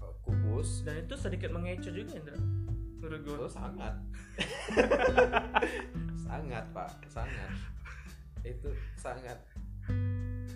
[0.00, 0.82] uh, kubus.
[0.82, 2.40] Dan itu sedikit mengecoh juga Indra.
[2.98, 3.94] Menurut gue Oh sangat.
[6.26, 6.90] Sangat pak.
[7.12, 7.50] Sangat.
[8.42, 9.38] Itu sangat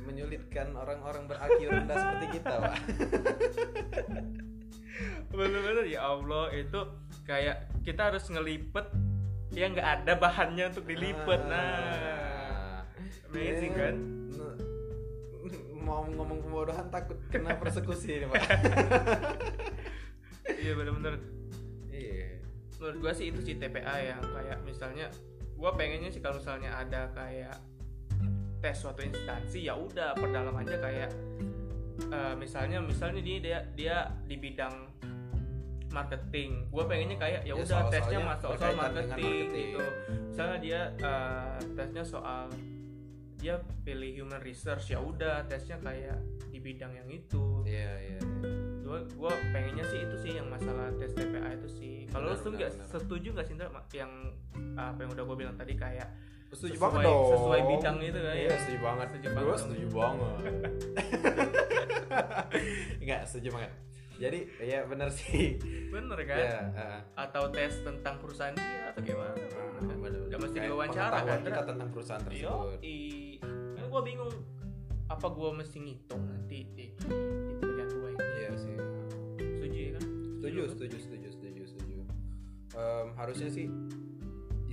[0.06, 2.74] Menyulitkan orang-orang berakil rendah seperti kita pak.
[5.36, 6.48] Bener-bener ya Allah.
[6.54, 6.96] Itu
[7.28, 8.86] kayak kita harus ngelipet
[9.56, 12.84] yang nggak ada bahannya untuk dilipet nah
[13.32, 13.96] amazing Eh, kan?
[15.86, 18.42] Mau ngomong pembodohan takut kena persekusi ini pak.
[20.50, 21.14] Iya bener-bener.
[21.94, 22.42] Iya.
[22.82, 25.06] Menurut gue sih itu sih TPA yang kayak misalnya
[25.56, 27.54] gue pengennya sih kalau misalnya ada kayak
[28.58, 31.10] tes suatu instansi ya udah perdalam aja kayak
[32.10, 34.90] eh, misalnya misalnya dia dia dia di bidang
[35.96, 36.50] marketing.
[36.68, 39.66] Gue pengennya kayak ya Ya, udah soal-soalnya tesnya masuk soal marketing, marketing.
[39.72, 39.86] gitu.
[40.28, 42.44] Misalnya dia eh, tesnya soal
[43.36, 43.54] dia
[43.84, 46.16] pilih human research ya udah tesnya kayak
[46.48, 47.62] di bidang yang itu.
[47.62, 48.20] Iya iya iya.
[48.80, 51.94] gue gue pengennya sih itu sih yang masalah tes TPA itu sih.
[52.06, 53.54] Kalau benar, nggak setuju nggak sih
[53.92, 54.12] yang
[54.74, 56.06] apa yang udah gue bilang tadi kayak
[56.46, 57.26] Setuju Sesuai- banget dong.
[57.26, 58.56] sesuai bidang itu kan, Iya ya.
[58.56, 59.06] setuju banget.
[59.10, 59.58] Setuju banget.
[59.58, 60.38] setuju banget.
[63.02, 63.72] Nggak setuju banget
[64.16, 65.60] jadi ya benar sih.
[65.92, 66.38] Bener kan?
[66.40, 69.32] Ya uh, atau tes tentang perusahaan dia atau gimana?
[69.36, 70.20] Uh, benar.
[70.28, 72.78] Nggak mesti Kayak diwawancara, kan, kita tentang perusahaan Yo, tersebut.
[73.76, 74.32] Kan gue bingung
[75.06, 78.24] apa gue mesti ngitung nanti di, di pekerjaan gue ini?
[78.24, 78.76] Iya sih.
[79.38, 80.04] Setuju ya kan?
[80.40, 80.70] Setuju kan?
[80.72, 81.96] setuju setuju setuju setuju.
[82.76, 83.66] Em, harusnya sih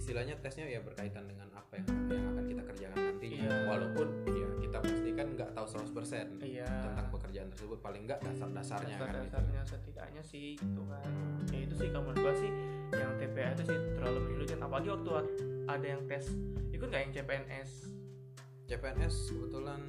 [0.04, 3.58] istilahnya tesnya ya berkaitan dengan apa yang yang akan kita kerjakan nantinya Iya.
[3.72, 6.68] walaupun ya kita pasti kan nggak tahu 100% iya.
[6.68, 7.03] tentang
[7.34, 9.26] pekerjaan tersebut paling nggak dasar-dasarnya kan gitu.
[9.26, 11.10] dasar-dasarnya setidaknya sih gitu kan.
[11.50, 12.52] Ya itu sih menurut gue sih
[12.94, 14.60] yang TPA itu sih terlalu menyulitkan.
[14.62, 15.34] Apalagi waktu ad-
[15.66, 16.30] ada yang tes
[16.70, 17.72] ikut nggak yang CPNS
[18.70, 19.82] CPNS kebetulan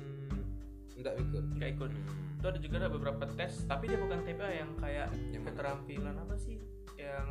[0.97, 1.45] nggak ikut.
[1.61, 1.91] Nggak ikut.
[1.93, 2.33] Hmm.
[2.41, 6.35] itu ada juga ada beberapa tes tapi dia bukan TPA yang kayak Yang keterampilan apa
[6.41, 6.57] sih?
[6.97, 7.29] Yang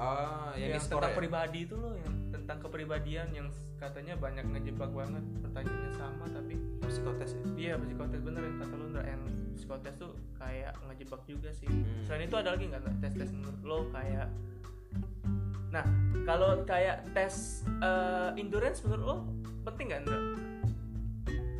[0.00, 1.18] ah yang, yang tentang ya?
[1.20, 3.46] pribadi itu loh yang tentang kepribadian yang
[3.78, 8.90] katanya banyak ngejebak banget pertanyaannya sama tapi psikotes ya iya psikotes bener yang kata lu
[8.90, 9.22] yang
[9.54, 12.02] psikotes tuh kayak ngejebak juga sih Hmm.
[12.02, 14.26] selain itu ada lagi nggak tes tes menurut lo kayak
[15.70, 15.86] nah
[16.26, 19.16] kalau kayak tes eh, endurance menurut lo
[19.70, 20.18] penting nggak Ndra?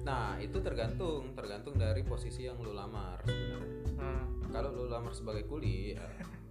[0.03, 4.27] nah itu tergantung tergantung dari posisi yang lu lamar sebenarnya Hmm.
[4.51, 6.03] kalau lu lamar sebagai kuli ya,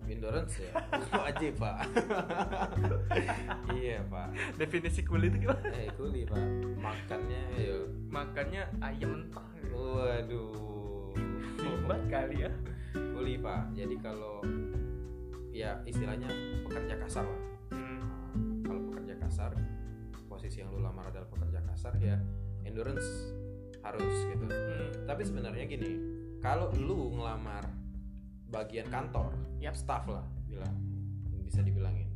[0.09, 0.71] endurance ya?
[1.13, 1.77] Wajib pak.
[3.69, 4.27] Iya pak.
[4.57, 5.69] Definisi kulit itu gimana?
[5.73, 6.41] Eh kuli pak.
[6.77, 7.77] Makannya ayo
[8.09, 9.47] makannya ayam mentah.
[9.71, 11.13] Waduh.
[11.61, 12.51] Hebat kali ya.
[12.93, 13.71] Kuli pak.
[13.77, 14.41] Jadi kalau
[15.53, 16.27] ya istilahnya
[16.65, 17.41] pekerja kasar lah.
[17.73, 18.01] Hmm.
[18.65, 19.51] Kalau pekerja kasar
[20.29, 22.15] posisi yang lu lamar adalah pekerja kasar ya
[22.63, 23.33] endurance
[23.79, 24.45] harus gitu.
[24.47, 25.07] Hmm.
[25.07, 25.99] tapi sebenarnya gini
[26.43, 27.63] kalau lu ngelamar
[28.49, 29.73] bagian kantor Yap.
[29.73, 30.73] staff lah bilang
[31.43, 32.09] bisa dibilangin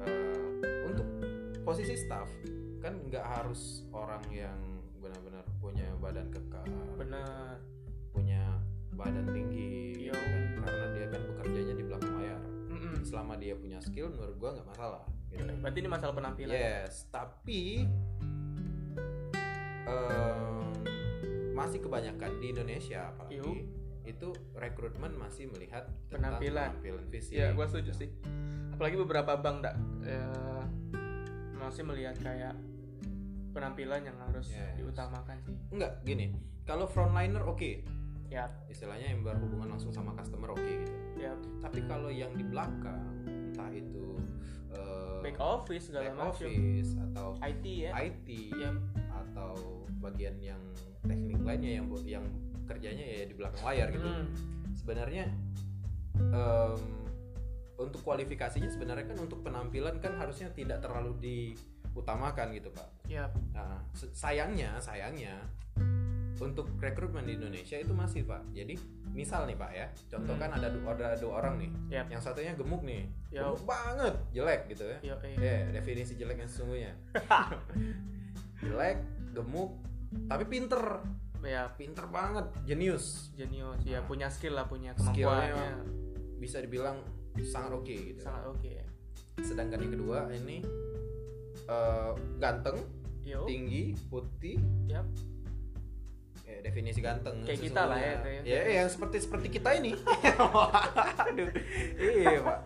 [0.00, 0.38] Eh,
[0.84, 1.06] untuk
[1.60, 2.28] posisi staff
[2.78, 4.56] kan nggak harus orang yang
[4.96, 7.58] benar-benar punya badan kekar bener
[8.10, 8.60] punya
[8.92, 10.12] badan tinggi Yo.
[10.12, 10.22] gitu
[10.60, 10.62] kan.
[10.62, 12.94] karena dia kan bekerjanya di belakang layar Mm-mm.
[13.02, 15.50] selama dia punya skill menurut gua nggak masalah gitu.
[15.56, 17.84] berarti ini masalah penampilan Yes, tapi
[19.84, 20.64] em,
[21.52, 23.56] masih kebanyakan di Indonesia apalagi Yuk.
[24.02, 26.74] Itu rekrutmen masih melihat tentang Penampilan.
[26.74, 27.34] penampilan fisik.
[27.34, 28.08] Iya, gue setuju sih.
[28.70, 30.64] Apalagi beberapa bank dak eh,
[31.52, 32.56] masih melihat kayak
[33.50, 34.76] penampilan yang harus Yes.
[34.76, 35.54] diutamakan sih.
[35.70, 36.32] Enggak, gini.
[36.62, 37.82] Kalau frontliner oke,
[38.30, 40.94] Ya, istilahnya yang berhubungan langsung sama customer oke gitu.
[41.18, 44.22] ya Tapi kalau yang di belakang, entah itu
[44.70, 46.46] eh, back office segala back macam.
[46.46, 47.90] office atau IT ya.
[47.90, 48.70] IT Ya,
[49.10, 49.50] atau
[49.98, 50.62] bagian yang
[51.02, 52.22] teknik lainnya yang yang
[52.70, 54.04] kerjanya ya di belakang layar gitu.
[54.04, 54.26] hmm,
[54.72, 55.24] sebenarnya
[56.16, 56.78] em,
[57.76, 62.88] untuk kualifikasinya sebenarnya kan untuk penampilan kan harusnya tidak terlalu diutamakan gitu pak.
[63.04, 65.34] ya, Nah, se- sayangnya sayangnya
[66.36, 68.40] untuk rekrutmen di Indonesia itu masih pak.
[68.50, 68.72] Jadi
[69.10, 70.40] misal nih pak ya, contoh Hmm.
[70.40, 72.06] kan ada du- ada dua orang nih, Yap.
[72.08, 73.52] yang satunya gemuk nih, Yo.
[73.52, 74.98] gemuk banget, jelek gitu ya.
[75.02, 75.36] ya, eh.
[75.36, 76.92] Ya definisi jelek yang sesungguhnya.
[78.60, 78.98] jelek,
[79.32, 79.72] gemuk,
[80.26, 81.00] tapi pinter,
[81.42, 83.32] ya pinter banget, jenius.
[83.32, 84.02] jenius ya Ah.
[84.02, 85.16] punya skill lah punya Skillnya
[85.50, 85.68] kemampuannya
[86.36, 87.00] bisa dibilang
[87.38, 88.18] sangat oke gitu.
[88.18, 88.86] sangat oke ya
[89.38, 90.60] Sedangkan yang kedua ini
[91.62, 92.76] eh, ganteng,
[93.22, 94.58] yo tinggi, putih.
[94.86, 95.06] Yap.
[96.42, 97.40] Ya, definisi ganteng.
[97.40, 99.94] Kayak kita lah ya, kayak- Ya, yang seperti seperti kita ini.
[101.24, 101.46] Aduh.
[101.96, 102.58] Iya, Pak.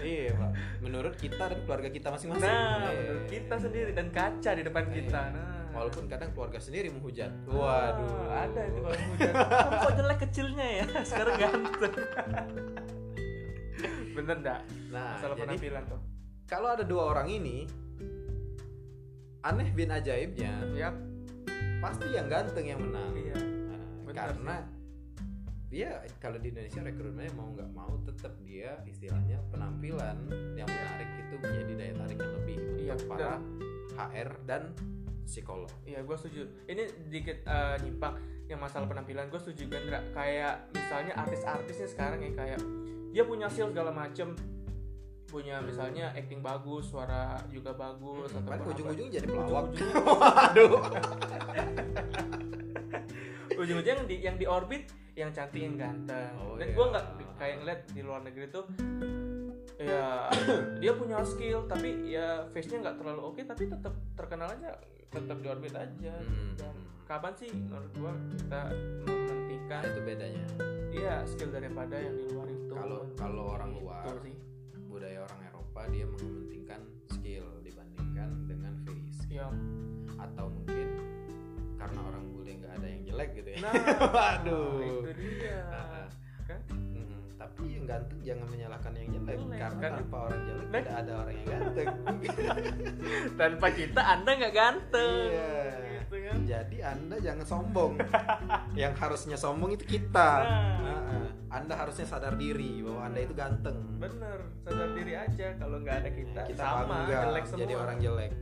[0.00, 0.50] iya, Pak.
[0.80, 2.40] Menurut kita dan keluarga kita masing-masing.
[2.42, 2.98] nah Iya.
[2.98, 4.94] menurut kita sendiri dan kaca di depan Iya.
[4.96, 7.28] kita nah Walaupun kadang keluarga sendiri menghujat.
[7.44, 8.30] Waduh, Waduh.
[8.30, 9.32] ada itu kalau hujan.
[9.34, 10.84] Kamu kok jelek kecilnya ya?
[11.08, 11.94] Sekarang ganteng.
[14.14, 14.60] Bener dak?
[14.88, 16.00] Nah, Masalah jadi penampilan tuh.
[16.46, 17.66] kalau ada dua orang ini
[19.42, 20.94] aneh bin ajaibnya Yap,
[21.80, 23.12] pasti yang ganteng yang menang.
[23.12, 23.34] iya.
[23.34, 24.56] Nah, karena
[25.66, 30.16] dia kalau di Indonesia rekrutmennya mau nggak mau tetap dia istilahnya penampilan
[30.54, 33.30] yang menarik itu menjadi daya tarik yang lebih Iya, untuk para
[33.98, 34.62] HR dan
[35.24, 35.68] psikolog.
[35.82, 36.42] Iya, gue setuju.
[36.64, 39.26] Ini dikit eh, nyimpang yang masalah penampilan.
[39.26, 40.00] Gue setuju Gandra.
[40.10, 42.60] Kayak misalnya artis-artisnya sekarang ya kayak
[43.10, 44.36] dia punya skill segala macem
[45.24, 48.70] punya misalnya acting bagus, suara juga bagus atau Kan apa.
[48.70, 49.66] ujung-ujung jadi pelawak.
[49.66, 50.74] Ujung-ujungnya Waduh.
[53.54, 54.84] ujung-ujungnya yang di yang di orbit
[55.14, 56.74] yang cantik yang ganteng Oh, dan iya.
[56.74, 58.64] gue nggak kayak ngeliat di luar negeri tuh
[59.74, 60.30] ya
[60.78, 64.70] dia punya skill tapi ya face nya nggak terlalu oke tapi tetap terkenal aja
[65.14, 66.14] tetap di orbit aja.
[66.16, 66.50] Hmm.
[66.54, 66.74] dan
[67.04, 68.60] kapan sih menurut gua kita
[69.00, 70.46] mementingkan Nah, itu bedanya.
[70.90, 72.68] iya skill daripada yang di luar itu.
[72.70, 74.36] Kalau kalau orang Gitu luar sih.
[74.84, 79.48] budaya orang Eropa dia mementingkan skill dibandingkan dengan face ya
[80.16, 80.88] atau mungkin
[81.76, 83.58] karena orang bule nggak ada yang jelek gitu ya.
[83.60, 83.72] Nah,
[84.14, 85.03] Waduh.
[87.84, 89.92] Yang ganteng jangan menyalahkan yang jelek Jelek, karena kan?
[90.00, 90.80] tanpa orang jelek Nah.
[90.80, 91.88] tidak ada orang yang ganteng.
[93.40, 95.28] Tanpa kita Anda nggak ganteng.
[95.28, 95.52] Iya.
[96.00, 96.36] Gitu kan?
[96.44, 97.92] Jadi anda jangan sombong.
[98.82, 100.30] yang harusnya sombong itu kita.
[100.40, 100.80] Nah.
[100.84, 101.28] Ah,
[101.60, 103.76] anda harusnya sadar diri bahwa anda itu ganteng.
[104.00, 107.60] Bener, sadar diri aja kalau nggak ada kita, kita sama bangga jelek semua.
[107.60, 108.32] jadi orang jelek.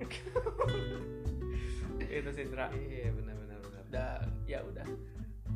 [2.00, 2.66] Itu sih Indra.
[2.72, 3.58] Iya benar-benar.
[3.60, 3.84] benar.
[3.88, 4.86] Dan ya udah.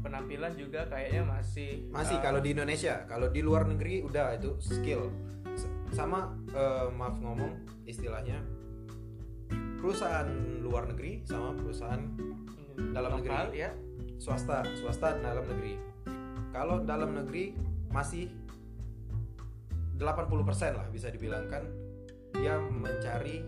[0.05, 4.61] Penampilan juga kayaknya masih Masih uh, kalau di Indonesia, kalau di luar negeri udah itu
[4.61, 5.09] skill.
[5.57, 8.43] S- Sama eh, maaf ngomong istilahnya
[9.81, 10.29] perusahaan
[10.61, 12.01] luar negeri sama perusahaan
[12.93, 13.65] dalam lokal, negeri.
[13.65, 13.71] ya.
[14.17, 15.77] swasta, swasta dalam negeri.
[16.53, 17.53] Kalau dalam negeri
[17.89, 18.29] masih
[19.95, 20.01] 80%
[20.75, 21.63] lah bisa dibilangkan
[22.35, 23.45] dia mencari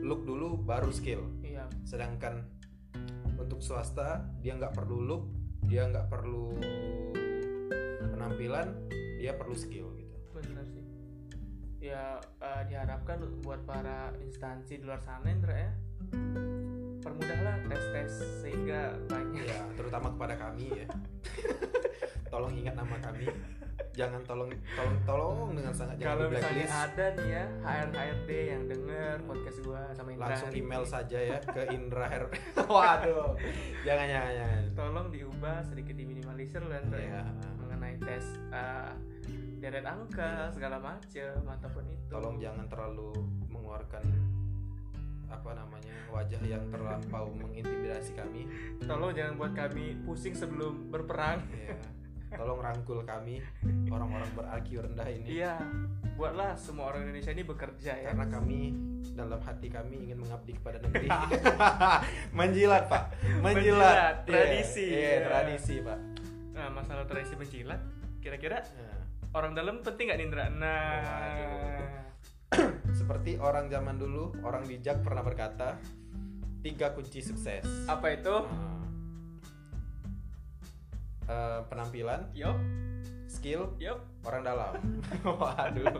[0.00, 1.20] look dulu baru skill.
[1.44, 2.44] Iya, Sedangkan
[3.36, 5.24] untuk swasta dia nggak perlu look,
[5.66, 6.54] dia nggak perlu
[8.14, 8.68] penampilan,
[9.18, 10.16] dia perlu skill gitu.
[10.38, 10.84] benar sih.
[11.78, 15.72] Ya uh, diharapkan buat para instansi di luar sana Indra ya.
[17.02, 20.86] Permudahlah tes-tes sehingga banyak Ya, terutama kepada kami ya.
[22.32, 23.26] tolong ingat nama kami.
[23.96, 28.62] Jangan tolong tolong tolong dengan sangat jangan kalau misalnya ada nih ya HR HRD yang
[28.70, 32.24] denger podcast gua sama Indra langsung email ini, saja ya ke Indra Her.
[32.78, 33.34] Waduh,
[33.82, 34.62] jangan jangan jangan.
[34.88, 37.20] Tolong diubah sedikit diminimalisir lah Indra ya.
[37.20, 37.24] Ya,
[37.60, 38.96] mengenai tes uh,
[39.60, 43.12] deret angka segala macam ataupun itu tolong jangan terlalu
[43.52, 44.00] mengeluarkan
[45.28, 48.48] apa namanya wajah yang terlampau mengintimidasi kami.
[48.80, 51.76] tolong jangan buat kami pusing sebelum berperang Ya.
[52.30, 53.40] Tolong rangkul kami
[53.88, 55.26] orang-orang ber-IQ rendah ini.
[55.34, 55.56] iya
[56.14, 58.74] buatlah semua orang Indonesia ini bekerja ya Karena kami
[59.12, 61.06] dalam hati kami ingin mengabdi kepada negeri.
[62.38, 64.14] Menjilat pak, Menjilat, menjilat.
[64.24, 64.84] tradisi.
[64.84, 65.18] Iya, iya, Iya.
[65.24, 65.98] tradisi pak.
[66.50, 67.78] nah masalah tradisi menjilat
[68.18, 68.98] kira-kira Nah,
[69.32, 72.02] orang dalam penting nggak Nindra nah
[72.98, 75.78] seperti orang zaman dulu, orang bijak pernah berkata
[76.58, 77.62] tiga kunci sukses.
[77.86, 78.87] apa itu Nah,
[81.28, 82.56] eh, penampilan, yup
[83.26, 84.72] skill, yup orang dalam.
[85.38, 85.92] Waduh.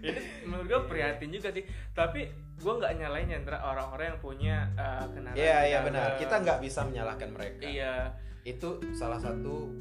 [0.00, 5.06] ini menurut gue prihatin juga sih tapi gue nggak nyalain Nindra orang-orang yang punya uh,
[5.08, 6.08] kenalan Iya di iya benar.
[6.16, 7.62] Kita nggak bisa menyalahkan mereka.
[7.62, 9.72] iya Itu salah satu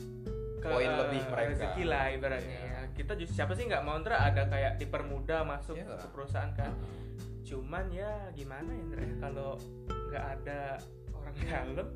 [0.58, 1.50] ke- poin lebih mereka.
[1.52, 2.69] rezeki lah ibaratnya Iya.
[2.72, 2.82] ya.
[2.93, 5.98] kita justru siapa sih nggak mau Ndra ada kayak dipermudah masuk Iya.
[5.98, 6.72] ke perusahaan kan
[7.43, 9.52] cuman ya gimana ya Ndra ya, kalau
[10.08, 10.62] nggak ada
[11.12, 11.88] orang dalam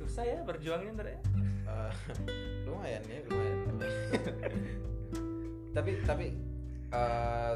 [0.00, 1.20] susah ya berjuangnya Ndra ya
[1.70, 1.92] Eh,
[2.66, 3.58] lumayan ya lumayan.
[5.70, 6.26] tapi tapi
[6.90, 7.52] eh,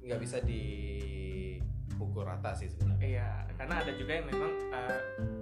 [0.00, 3.00] nggak bisa dipukul rata sih sebenarnya.
[3.02, 4.98] iya karena ada juga yang memang eh,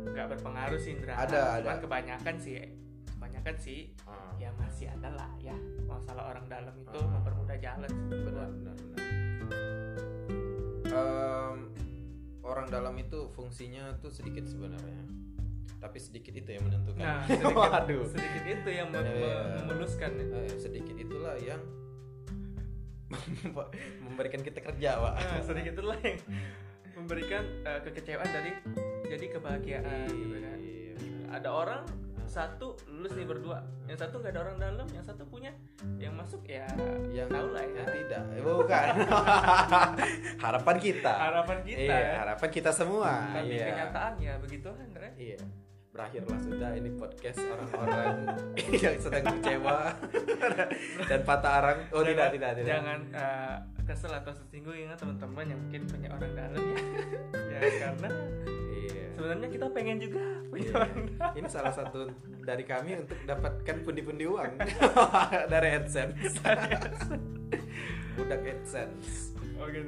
[0.08, 1.82] nggak berpengaruh sih Ndra Ada, cuman ada.
[1.82, 2.54] kebanyakan sih
[3.10, 7.10] kebanyakan sih Ah, ya masih ada lah ya masalah orang dalam itu Ah.
[7.10, 8.76] mempermudah jalan benar benar benar.
[10.86, 11.56] Em,
[12.40, 15.02] orang dalam itu fungsinya tuh sedikit sebenarnya.
[15.84, 16.96] Tapi sedikit itu yang menentukan.
[16.96, 18.08] nah sedikit, Waduh.
[18.08, 19.36] sedikit itu yang mem- Iya, iya.
[19.60, 20.24] memuluskan ya.
[20.40, 21.60] Eh, sedikit itulah yang
[24.00, 25.12] memberikan kita kerja, Pak.
[25.14, 26.18] Nah, sedikit itulah yang
[26.94, 28.52] memberikan eh, kekecewaan dari
[29.06, 30.58] jadi kebahagiaan gitu kan.
[30.58, 30.94] Iya.
[31.30, 31.82] Ada orang
[32.24, 35.52] satu lulus nih berdua, yang satu nggak ada orang dalam, yang satu punya,
[36.00, 36.64] yang masuk ya
[37.12, 37.84] yang tahu lah ya.
[37.84, 38.86] tidak Eh, bukan
[40.44, 42.14] harapan kita Harapan kita iya, ya.
[42.24, 45.36] harapan kita semua Tapi iya kenyataan ya begitu kan, iya
[45.94, 48.14] berakhirlah sudah ini podcast orang-orang
[48.82, 49.94] yang sedang kecewa
[51.10, 53.54] dan patah arang oh tidak tidak tidak Jangan eh,
[53.86, 56.78] kesel atau tersinggung ingat teman-teman yang mungkin punya orang dalam ya.
[57.54, 58.08] ya karena
[58.74, 60.74] iya sebenarnya kita pengen juga punya Iya.
[60.74, 61.32] orang dalam.
[61.38, 62.00] ini salah satu
[62.42, 64.52] dari kami untuk dapatkan pundi-pundi uang
[65.46, 66.42] dari AdSense
[68.18, 69.86] budak AdSense Oh gitu.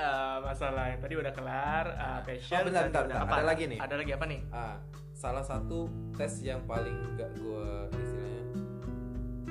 [0.00, 2.56] Eh, masalah yang tadi udah kelar, eh, passion.
[2.56, 3.20] Oh, bentar, bentar, bentar.
[3.22, 3.78] Ada lagi nih.
[3.78, 4.40] Ada lagi apa nih?
[4.50, 4.76] ah
[5.12, 5.84] salah satu
[6.16, 8.44] tes yang paling gak gue istilahnya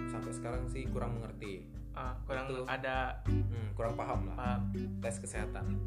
[0.10, 2.66] sampai sekarang sih kurang mengerti Ah, kurang Itu.
[2.66, 4.74] ada hmm, kurang paham lah paham.
[4.98, 5.78] tes kesehatan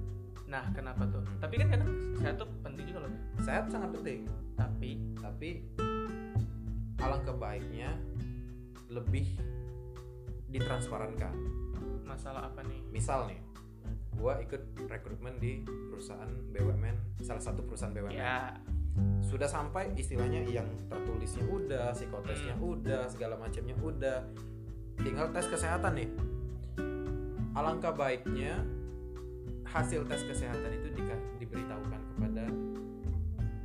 [0.47, 1.27] Nah, kenapa tuh?
[1.37, 3.13] Tapi kan kadang sehat tuh penting juga loh.
[3.41, 4.23] sehat sangat penting
[4.55, 5.51] Tapi tapi
[6.97, 7.91] alangkah baiknya
[8.87, 9.27] lebih
[10.47, 11.35] ditransparankan
[12.05, 12.79] masalah apa nih?
[12.87, 13.41] misal nih
[14.23, 18.55] gue ikut rekrutmen di perusahaan BUMN salah satu perusahaan BUMN Ya,
[19.21, 24.23] sudah sampai istilahnya yang tertulisnya udah psikotesnya udah segala macamnya udah
[24.97, 26.09] tinggal tes kesehatan nih
[27.53, 28.63] alangkah baiknya
[29.65, 32.45] hasil tes kesehatan itu dika- diberitahukan kepada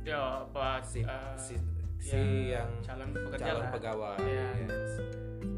[0.02, 1.54] ya apa si eh, si,
[2.00, 2.16] si
[2.48, 3.70] ya, yang calon pekerja calon lah.
[3.70, 4.46] pegawai Iya.
[4.64, 4.92] Yes.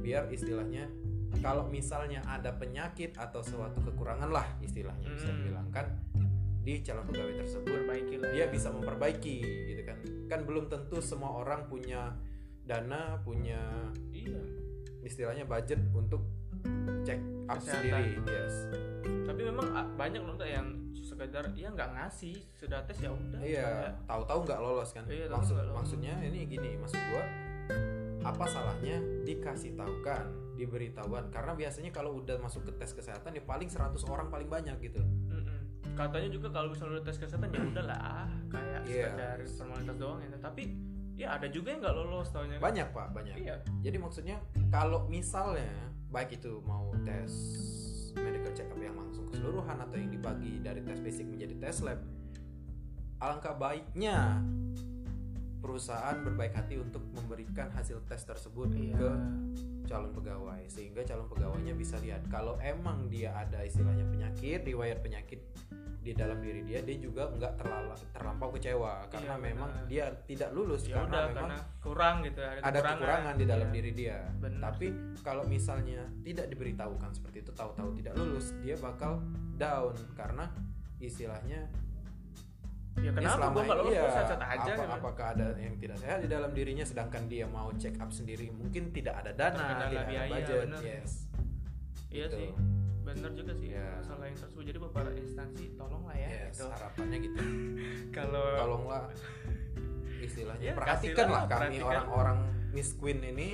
[0.03, 0.91] biar istilahnya
[1.41, 5.36] kalau misalnya ada penyakit atau suatu kekurangan lah istilahnya bisa Hmm.
[5.41, 5.86] dibilang kan
[6.61, 9.36] di calon pegawai tersebut perbaiki lah dia bisa memperbaiki
[9.66, 9.97] gitu kan.
[10.28, 12.12] Kan belum tentu semua orang punya
[12.62, 13.59] dana punya
[14.12, 14.38] iya.
[15.01, 16.20] istilahnya budget untuk
[17.03, 17.18] check
[17.49, 17.88] up Kesehatan.
[17.88, 18.55] sendiri yes.
[19.24, 23.91] Tapi memang ah, banyak loh yang sekedar ya nggak ngasih sudah tes ya udah iya
[24.05, 25.03] tahu-tahu nggak lolos kan.
[25.09, 25.74] Iya, maksud lolos.
[25.74, 27.24] maksudnya ini gini maksud gua
[28.20, 30.28] apa salahnya dikasih tahu kan
[30.61, 34.77] diberitahuan karena biasanya kalau udah masuk ke tes kesehatan ya paling 100 orang paling banyak
[34.85, 35.01] gitu.
[35.01, 35.59] Mm-mm.
[35.97, 39.09] katanya juga kalau misalnya udah tes kesehatan ya udahlah kayak Iya.
[39.11, 40.29] sekedar formalitas doang ya.
[40.39, 40.63] Tapi
[41.17, 43.37] ya ada juga yang nggak lolos taunya banyak pak banyak.
[43.37, 43.57] Iya.
[43.81, 44.37] Jadi maksudnya
[44.69, 45.69] kalau misalnya
[46.09, 47.33] baik itu mau tes
[48.15, 52.01] medical check up yang langsung keseluruhan atau yang dibagi dari tes basic menjadi tes lab
[53.21, 54.41] alangkah baiknya
[55.61, 59.11] perusahaan berbaik hati untuk memberikan hasil tes tersebut iya ke
[59.85, 65.41] calon pegawai sehingga calon pegawainya bisa lihat kalau emang dia ada istilahnya penyakit riwayat penyakit
[66.01, 69.85] di dalam diri dia dia juga nggak terlala, terlampau kecewa karena Iya, memang benar.
[69.85, 73.69] dia tidak lulus ya karena udah memang karena kurang gitu ada, ada kekurangan di dalam
[73.69, 73.75] Iya.
[73.77, 74.61] diri dia Benar.
[74.65, 74.87] tapi
[75.21, 79.21] kalau misalnya tidak diberitahukan seperti itu tahu-tahu tidak lulus dia bakal
[79.61, 80.49] down karena
[80.97, 81.69] istilahnya
[82.97, 84.82] ya ini kenapa gua nggak iya, sehat aja apa- gitu.
[84.93, 88.91] apakah ada yang tidak sehat di dalam dirinya sedangkan dia mau check up sendiri mungkin
[88.91, 91.12] tidak ada dana tidak ada biaya, budget yes
[92.09, 92.36] iya Gitu.
[92.36, 92.51] sih
[93.01, 93.86] bener juga sih Iya.
[93.97, 96.64] masalah yang tersebut jadi beberapa instansi tolong lah ya yes gitu.
[96.68, 97.41] harapannya gitu
[98.16, 99.03] kalau tolonglah
[100.20, 101.86] istilahnya Ya, perhatikanlah kasihlah, kami perhatikan.
[101.88, 102.38] orang-orang
[102.70, 103.49] Miss Queen ini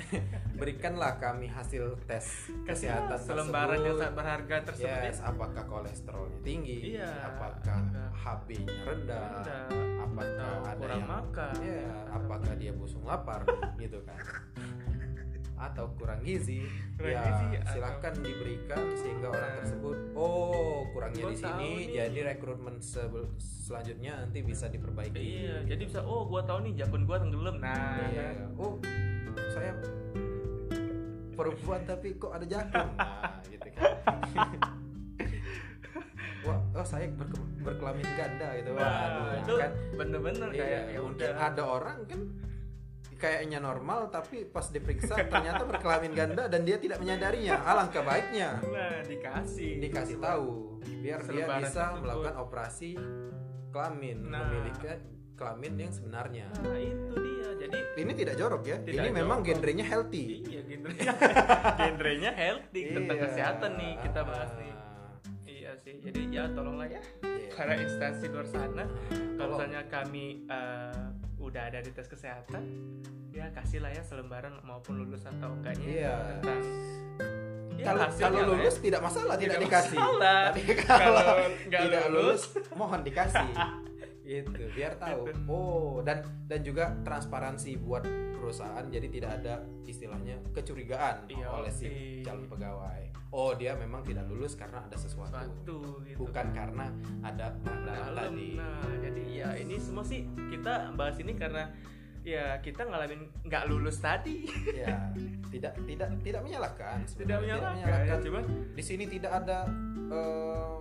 [0.60, 6.94] berikanlah kami hasil tes kesehatan selembaran yang sangat berharga tersebut Yes, apakah kolesterolnya tinggi?
[6.94, 7.10] Iya.
[7.26, 7.78] Apakah.
[8.12, 9.24] HB-nya rendah?
[9.38, 9.64] Rendah.
[10.00, 11.54] Apakah Atau ada kurang yang makan.
[11.58, 13.40] Iya, apakah dia busung lapar
[13.82, 14.20] gitu kan?
[15.56, 16.64] Atau kurang gizi?
[16.96, 19.56] Kurang ya, gizi, atau- silakan diberikan sehingga orang Nah.
[19.60, 22.76] tersebut oh, kurangnya Gua di sini jadi rekrutmen
[23.38, 25.16] selanjutnya nanti bisa diperbaiki.
[25.16, 25.68] iya gitu.
[25.68, 28.28] jadi bisa oh gua tahu nih jakun gua tenggelam nah Iya.
[28.34, 28.56] kan.
[28.56, 28.72] Oh,
[29.48, 29.72] saya
[31.32, 32.88] perempuan tapi kok ada jakun.
[33.00, 33.90] Nah, gitu kan.
[36.40, 38.70] Wah, oh saya berke- berkelamin ganda gitu.
[38.72, 39.70] Wah, Waduh, itu kan.
[39.94, 42.20] bener-bener Iya, kayak ya mungkin udah ada orang kan
[43.20, 47.60] kayaknya normal tapi pas diperiksa ternyata berkelamin ganda dan dia tidak menyadarinya.
[47.62, 52.96] Alangkah baiknya nah dikasih dikasih tahu biar dia bisa melakukan operasi
[53.68, 54.40] kelamin, Nah.
[54.42, 54.88] memiliki
[55.40, 56.46] kelamin yang sebenarnya.
[56.54, 58.76] nah itu dia jadi Ini tidak jorok ya.
[58.78, 59.48] Tidak ini memang jorok.
[59.50, 60.24] genrenya healthy.
[60.42, 61.12] iya genrenya
[61.80, 63.24] genrenya healthy tentang Iya.
[63.26, 65.12] kesehatan nih kita bahas nih Ah,
[65.46, 67.48] iya sih jadi ya tolonglah ya iya.
[67.50, 69.50] para instansi luar sana kalau Tolong.
[69.56, 71.00] misalnya kami eh,
[71.38, 72.62] udah ada di tes kesehatan
[73.30, 76.14] ya kasihlah ya selembaran maupun lulus atau enggaknya Iya.
[76.36, 76.60] tentang
[77.72, 78.48] ya, kalau hasilnya kalau ya.
[78.54, 79.96] lulus tidak masalah tidak, Tidak dikasih.
[79.96, 80.40] masalah.
[80.46, 83.48] Tapi Kalau kalau nggak tidak lulus, lulus, mohon dikasih.
[84.32, 85.26] itu biar tahu.
[85.44, 89.54] Oh, dan dan juga transparansi buat perusahaan jadi tidak ada
[89.84, 92.24] istilahnya kecurigaan Iya, oleh si iya.
[92.24, 93.02] calon pegawai.
[93.28, 95.30] Oh, dia memang tidak lulus karena ada sesuatu.
[95.30, 96.88] suatu gitu Bukan karena
[97.20, 97.54] ada
[97.84, 98.54] dalam tadi.
[98.54, 101.70] nah jadi ya ini semua sih kita bahas ini karena
[102.20, 105.08] ya kita ngalamin nggak lulus tadi Ya,
[105.48, 106.96] tidak tidak tidak menyalahkan.
[107.04, 107.54] tidak sebenarnya.
[107.56, 109.64] menyalahkan ya, cuman di sini tidak ada
[110.08, 110.76] eh,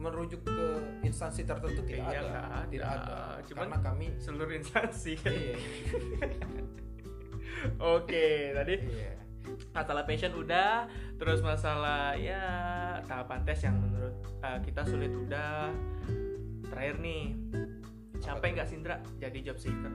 [0.00, 0.66] merujuk ke
[1.04, 2.40] instansi tertentu tidak Iya, ada.
[2.40, 2.58] ada.
[2.66, 3.16] tidak ada.
[3.44, 5.12] Cuman- karena kami seluruh instansi.
[5.20, 5.54] Kan iya,
[7.96, 8.26] oke
[8.56, 9.12] tadi iya.
[9.70, 10.88] masalah passion udah
[11.20, 12.40] terus masalah ya
[13.04, 15.68] tahapan tes yang menurut uh, kita sulit udah.
[16.70, 17.34] Terakhir nih
[18.22, 19.90] capek nggak Sindra jadi job seeker?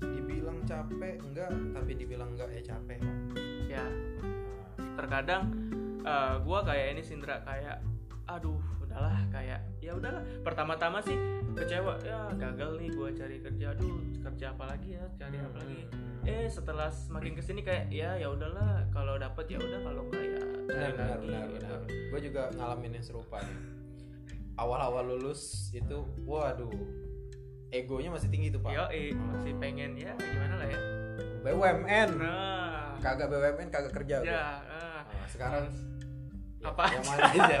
[0.00, 3.00] Dibilang capek enggak tapi dibilang enggak ya capek.
[3.66, 3.84] Ya
[4.94, 5.50] terkadang
[6.06, 7.82] uh, gua kayak ini Sindra kayak
[8.26, 11.14] aduh udahlah kayak ya udahlah pertama-tama sih
[11.54, 15.80] kecewa ya gagal nih gua cari kerja aduh kerja apa lagi ya cari apa lagi
[16.26, 20.24] eh setelah semakin ke sini kayak ya ya udahlah kalau dapet ya udah kalau enggak
[20.26, 21.54] ya cari benar lagi benar, gitu.
[21.54, 21.80] benar.
[21.86, 23.58] gue juga ngalamin yang serupa nih
[24.58, 26.72] awal-awal lulus itu waduh
[27.70, 30.80] egonya masih tinggi tuh pak Yo, eh, masih pengen ya gimana lah ya.
[31.46, 34.34] BUMN Nah, kagak BUMN kagak kerja ya,
[34.66, 35.02] ah.
[35.06, 35.70] Nah, sekarang
[36.66, 37.08] Apa yang aja?
[37.08, 37.56] mana aja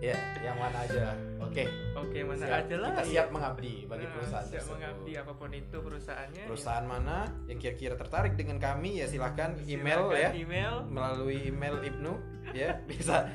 [0.00, 1.64] ya yang mana aja oke
[1.94, 2.60] oke mana siap.
[2.62, 2.90] aja lah.
[2.94, 4.74] kita siap mengabdi bagi Nah, perusahaan siap tersebut.
[4.74, 6.44] mengabdi apa pun itu perusahaannya.
[6.46, 7.16] perusahaan mana
[7.46, 9.64] yang kira-kira tertarik dengan kami ya silahkan ya.
[9.70, 10.74] email Silakan ya Email.
[10.86, 12.12] melalui email Ibnu
[12.52, 13.28] ya bisa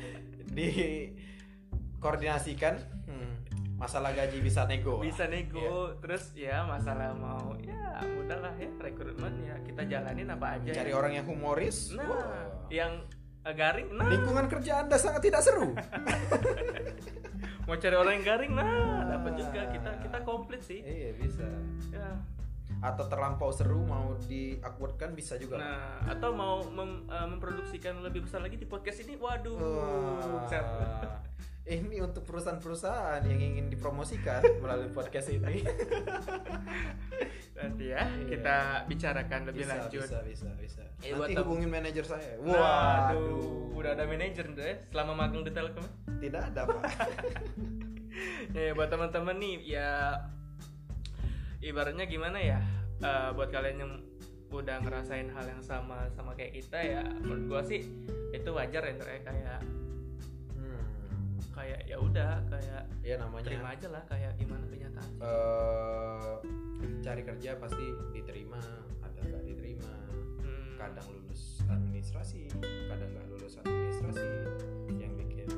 [0.47, 0.69] di
[1.97, 3.33] koordinasikan hmm,
[3.75, 9.33] masalah gaji bisa nego bisa nego terus ya masalah mau ya mudah lah ya rekrutmen
[9.43, 10.95] ya kita jalanin apa aja cari ya.
[10.95, 12.49] orang yang humoris nah wah.
[12.69, 13.05] yang
[13.51, 14.07] garing nah.
[14.07, 15.75] Lingkungan kerja anda sangat tidak seru.
[17.65, 18.65] Mau cari orang yang garing nah
[19.03, 19.37] dapat Ah.
[19.37, 19.61] juga.
[19.67, 20.79] Kita kita komplit sih.
[20.79, 21.45] Iya bisa.
[21.89, 22.09] Ya.
[22.79, 25.57] Atau terlampau seru mau di awkwardkan bisa juga.
[25.57, 29.17] Nah atau mau mem- eh, memproduksikan lebih besar lagi di podcast ini.
[29.17, 29.57] Waduh.
[29.57, 31.21] Wah.
[31.65, 35.65] Ini untuk perusahaan-perusahaan yang ingin dipromosikan melalui podcast ini.
[37.57, 38.27] Nanti ya Iya.
[38.29, 40.05] kita bicarakan lebih bisa, lanjut.
[40.05, 40.83] bisa bisa bisa.
[41.01, 42.37] Eh, nanti hubungin manajer saya.
[42.37, 45.85] Waduh, waduh udah ada manajer tuh ya selama magang di Telkom.
[46.21, 46.83] tidak ada pak.
[48.53, 49.89] Ya buat teman-teman nih ya
[51.65, 52.59] ibaratnya gimana ya?
[53.01, 53.93] Eh, buat kalian yang
[54.53, 57.83] udah ngerasain hal yang sama sama kayak kita ya menurut gua sih
[58.31, 59.44] itu wajar ya ya kayak
[61.95, 63.47] ya udah kayak ya namanya.
[63.47, 65.09] terima aja lah kayak gimana kenyataan.
[65.23, 66.35] eh,
[66.99, 68.59] cari kerja pasti diterima
[68.99, 69.95] ada nggak diterima.
[70.43, 72.51] Hmm, kadang lulus administrasi
[72.91, 74.27] kadang nggak lulus administrasi.
[74.99, 75.49] Yang bikin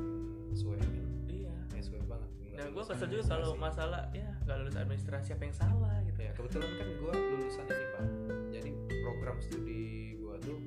[0.54, 0.94] suwe kan
[1.26, 1.58] iya.
[1.74, 2.30] ya suwe banget.
[2.54, 6.20] Gua lulus kesel juga kalau masalah ya nggak lulus administrasi apa yang salah gitu.
[6.22, 8.06] Ya kebetulan kan gue lulusan ini pak.
[8.54, 8.70] Jadi
[9.02, 9.86] program studi
[10.22, 10.60] gue tuh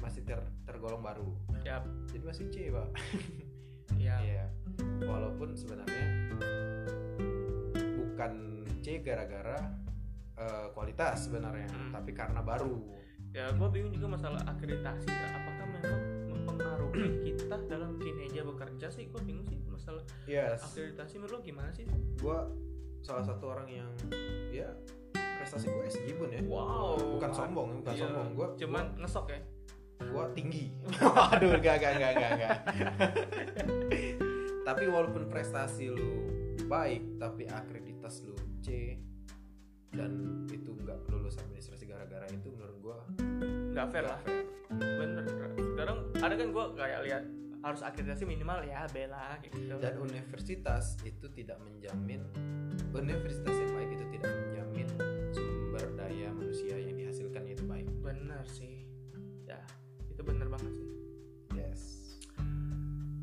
[0.00, 1.28] masih ter- tergolong baru.
[1.60, 2.88] Ya, jadi masih C pak
[3.94, 4.16] ya.
[4.18, 4.44] Iya.
[5.00, 6.06] Walaupun sebenarnya
[7.94, 8.32] bukan
[8.80, 9.58] C gara-gara
[10.34, 11.94] eh, kualitas sebenarnya, Hmm.
[11.94, 12.74] tapi karena baru.
[13.30, 15.06] Ya, gue bingung juga masalah akreditasi.
[15.06, 15.30] Kak.
[15.32, 17.06] Apakah memang mempengaruhi
[17.38, 19.06] kita dalam kinerja bekerja sih?
[19.08, 20.58] Gue bingung sih masalah Yes.
[20.64, 21.18] akreditasi.
[21.18, 21.86] Menurut lo gimana sih?
[22.18, 22.38] Gue
[22.98, 23.90] salah satu orang yang
[24.50, 24.70] ya
[25.14, 26.42] prestasi gue SG bun ya.
[26.42, 26.98] Wow.
[27.14, 28.02] Bukan sombong, bukan Iya.
[28.06, 28.28] sombong.
[28.34, 29.40] Gue Cuman ngesok ya.
[30.00, 30.64] Gue tinggi.
[31.02, 32.58] Waduh, gak gak gak gak gak.
[34.68, 36.30] tapi walaupun prestasi lu
[36.66, 38.34] baik, tapi akreditas lu
[38.64, 38.98] C
[39.94, 42.98] dan itu nggak lulus administrasi gara-gara itu menurut gue
[43.74, 44.20] Gak fair lah.
[44.74, 45.24] Bener.
[45.58, 47.22] Sekarang ada kan gue kayak lihat
[47.64, 49.74] harus akreditasi minimal ya B lah kayak gitu.
[49.80, 52.20] dan universitas itu tidak menjamin
[52.92, 54.88] universitas yang baik itu tidak menjamin
[55.32, 58.73] sumber daya manusia yang dihasilkannya itu baik Bener sih.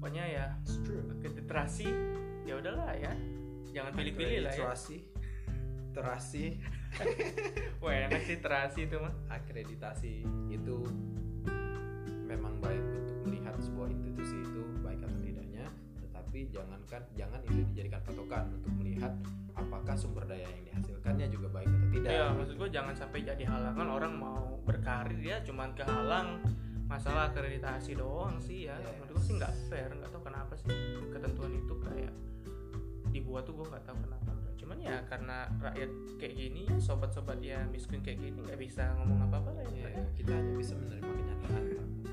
[0.01, 0.45] Pokoknya ya
[1.13, 1.85] akreditasi
[2.49, 3.13] ya udahlah ya.
[3.69, 4.65] Jangan pilih-pilih lah ya.
[4.65, 4.97] akreditasi
[5.91, 6.45] terasi
[7.83, 9.13] Wah enak sih terasi itu mah.
[9.29, 10.13] akreditasi
[10.49, 10.77] itu
[12.25, 15.67] memang baik untuk melihat sebuah institusi itu baik atau tidaknya
[15.99, 19.13] tetapi jangankan jangan itu dijadikan patokan untuk melihat
[19.51, 23.43] apakah sumber daya yang dihasilkannya juga baik atau tidak Iya, maksud gue jangan sampai jadi
[23.43, 26.39] halangan orang mau berkarir ya cuman kehalang
[26.91, 28.75] masalah akreditasi doang sih ya.
[28.75, 28.99] Yes.
[28.99, 30.67] Menurut gue sih nggak fair, nggak tahu kenapa sih
[31.07, 32.13] ketentuan itu kayak
[33.15, 34.31] dibuat tuh gue nggak tahu kenapa.
[34.59, 39.55] Cuman ya karena rakyat kayak gini, sobat-sobat ya miskin kayak gini nggak bisa ngomong apa-apa
[39.55, 39.87] lah ya.
[39.87, 41.63] Ya, kita hanya bisa menerima kenyataan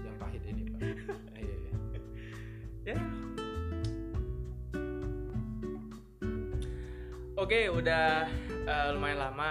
[0.07, 0.81] yang pahit ini pak
[1.43, 1.73] Iya, iya.
[2.87, 2.97] Ya.
[7.39, 9.51] Oke, udah eh, lumayan lama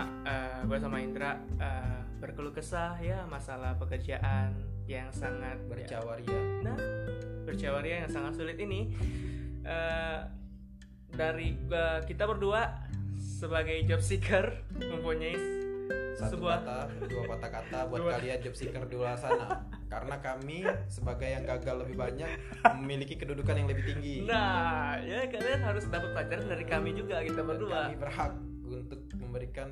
[0.68, 6.78] gue sama Indra eh, berkeluh kesah ya masalah pekerjaan yang sangat ya, bercawaria Nah,
[7.44, 8.96] bercawaria yang sangat sulit ini
[9.62, 10.20] eh,
[11.12, 12.88] dari eh, kita berdua
[13.20, 15.36] sebagai job seeker mempunyai
[16.18, 18.12] satu sebuah kata dua patah kata buat Dua.
[18.18, 19.62] kalian job seeker di luar sana.
[19.88, 22.28] Karena kami sebagai yang gagal lebih banyak
[22.82, 24.26] memiliki kedudukan yang lebih tinggi.
[24.26, 27.88] Nah, ya kalian harus dapat pelajaran dari kami juga kita Dan berdua.
[27.88, 28.34] kami berhak
[28.68, 29.70] untuk memberikan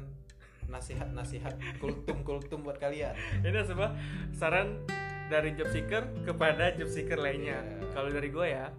[0.69, 3.11] nasihat-nasihat kultum-kultum buat kalian.
[3.41, 3.91] Ini sebuah
[4.31, 4.85] saran
[5.29, 7.61] dari job seeker kepada job seeker lainnya.
[7.65, 7.89] Iya.
[7.93, 8.69] Kalau dari gue ya,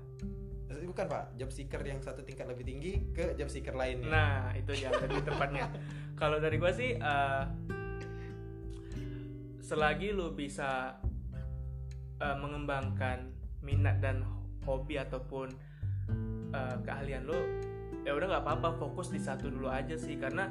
[0.97, 4.73] bukan pak job seeker yang satu tingkat lebih tinggi ke job seeker lainnya nah itu
[4.73, 5.69] yang lebih tepatnya.
[6.17, 7.45] Kalau dari gue sih, eh,
[9.61, 10.97] selagi lu bisa
[12.17, 13.29] eh, mengembangkan
[13.61, 14.25] minat dan
[14.65, 15.53] hobi ataupun
[16.55, 17.37] eh, keahlian lu,
[18.07, 20.49] ya udah nggak apa-apa fokus di satu dulu aja sih karena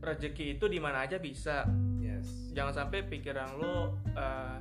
[0.00, 1.68] rezeki itu di mana aja bisa
[2.50, 4.58] jangan sampai pikiran lo eh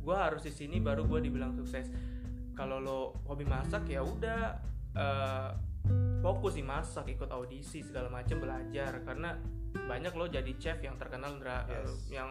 [0.00, 1.92] gue harus di sini baru gue dibilang sukses.
[2.56, 4.56] Kalau lo hobi masak ya udah
[4.96, 5.50] eh,
[6.24, 9.04] fokus di masak ikut audisi segala macam belajar.
[9.04, 9.36] Karena
[9.70, 11.70] banyak lo jadi chef yang terkenal Ndra, Yes.
[11.70, 12.30] eh, yang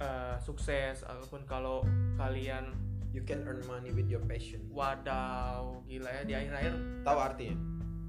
[0.00, 1.02] eh, sukses.
[1.02, 1.82] Ataupun kalau
[2.20, 2.76] kalian
[3.16, 4.60] you can earn money with your passion.
[4.68, 7.56] Wadaw gila ya di akhir-akhir tahu artinya?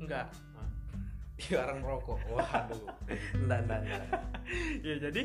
[0.03, 0.25] Enggak
[1.53, 2.83] orang merokok waduh.
[3.35, 4.05] Enggak enggak enggak.
[4.81, 5.21] Ya jadi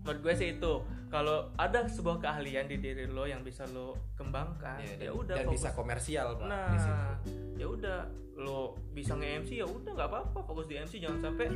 [0.00, 0.74] menurut gue sih itu.
[1.06, 5.34] Kalau ada sebuah keahlian di diri lo yang bisa lo kembangkan Iya, ya dan, udah
[5.34, 5.54] dan fokus.
[5.58, 7.18] bisa komersial pak nah
[7.58, 7.98] ya udah
[8.38, 11.50] lo bisa nge-MC ya udah nggak apa-apa fokus di MC jangan sampai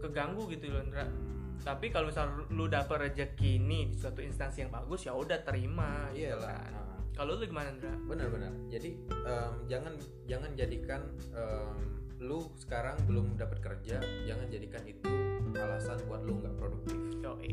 [0.00, 1.60] keganggu gitu loh Indra Hmm.
[1.62, 6.08] tapi kalau misal lu dapet rezeki nih di suatu instansi yang bagus ya udah terima
[6.10, 6.72] gitu iyalah kan.
[6.72, 9.92] Nah, kalau lu gimana Indra benar-benar jadi em, jangan
[10.24, 11.00] jangan jadikan
[11.30, 11.76] em,
[12.24, 15.12] lu sekarang belum dapat kerja jangan jadikan itu
[15.54, 16.96] alasan buat lu nggak produktif.
[17.20, 17.52] Yoi.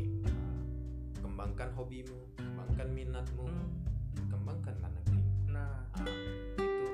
[1.22, 3.68] kembangkan hobimu kembangkan minatmu Hmm.
[4.28, 5.20] kembangkan negeri.
[5.46, 6.12] Nah Nah,
[6.54, 6.88] itu.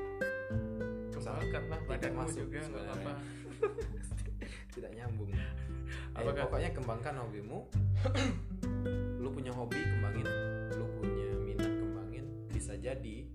[1.10, 3.12] kembangkan lah tidak badanmu masuk juga nggak apa-apa.
[4.70, 5.30] Tidak nyambung.
[5.34, 5.42] Eh,
[6.14, 7.58] Apakah- pokoknya kembangkan hobimu.
[9.18, 10.26] Lu punya hobi kembangin.
[10.72, 12.24] Lu punya minat kembangin.
[12.46, 13.26] Bisa jadi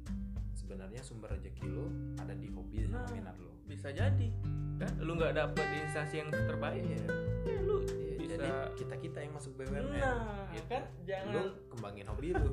[0.54, 1.86] sebenarnya sumber rezeki lu
[2.16, 3.12] ada di hobi sama Nah.
[3.12, 4.28] minat lu bisa jadi.
[4.76, 4.92] Kan?
[5.00, 7.00] Lu nggak dapet instansi yang terbaik Iya.
[7.44, 8.32] ya lu Iya, bisa.
[8.36, 10.68] jadi kita kita yang masuk BUMN nah gitu.
[10.68, 10.84] kan?
[10.84, 12.52] Lu jangan kembangin hobi lu.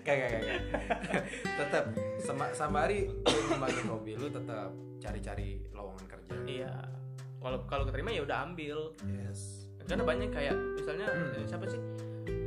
[0.00, 0.60] Kagak kagak
[1.44, 1.84] tetap
[2.18, 6.32] sama sambari lu kembangin hobi lu tetap cari-cari lowongan kerja.
[6.44, 6.74] Iya.
[7.38, 8.92] Kalau kalau keterima ya udah ambil.
[9.04, 9.68] Yes.
[9.84, 11.34] Karena banyak kayak misalnya Hmm.
[11.34, 11.80] eh, siapa sih?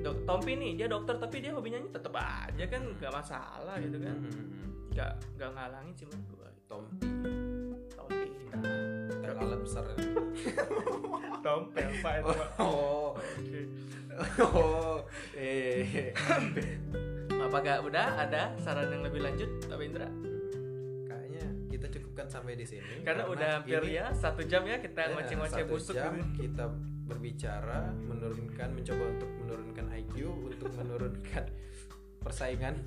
[0.01, 3.97] Dok, Tompi nih dia dokter tapi dia hobinya nyanyi tetep aja kan nggak masalah gitu
[3.99, 4.17] kan.
[4.17, 7.07] Hmm, nggak nggak ngalangin sih menurut gua Tompi
[7.91, 8.28] Tompi
[9.24, 9.84] tel alat besar
[11.45, 12.49] Tompel pak itu Pak.
[12.59, 13.15] oh.
[13.15, 13.61] Oke.
[14.43, 14.97] oh
[15.34, 16.11] eh.
[17.47, 18.20] Apakah udah?
[18.20, 20.09] Ada saran yang lebih lanjut Pak Indra?
[21.07, 25.07] Kayaknya kita cukupkan sampai di sini karena, udah hampir ini- ya satu jam ya kita
[25.07, 26.43] ya, ngoceh-ngoceh busuk jam gitu.
[26.43, 26.65] kita
[27.07, 31.43] berbicara menurunkan mencoba untuk menurunkan IQ untuk menurunkan
[32.20, 32.76] persaingan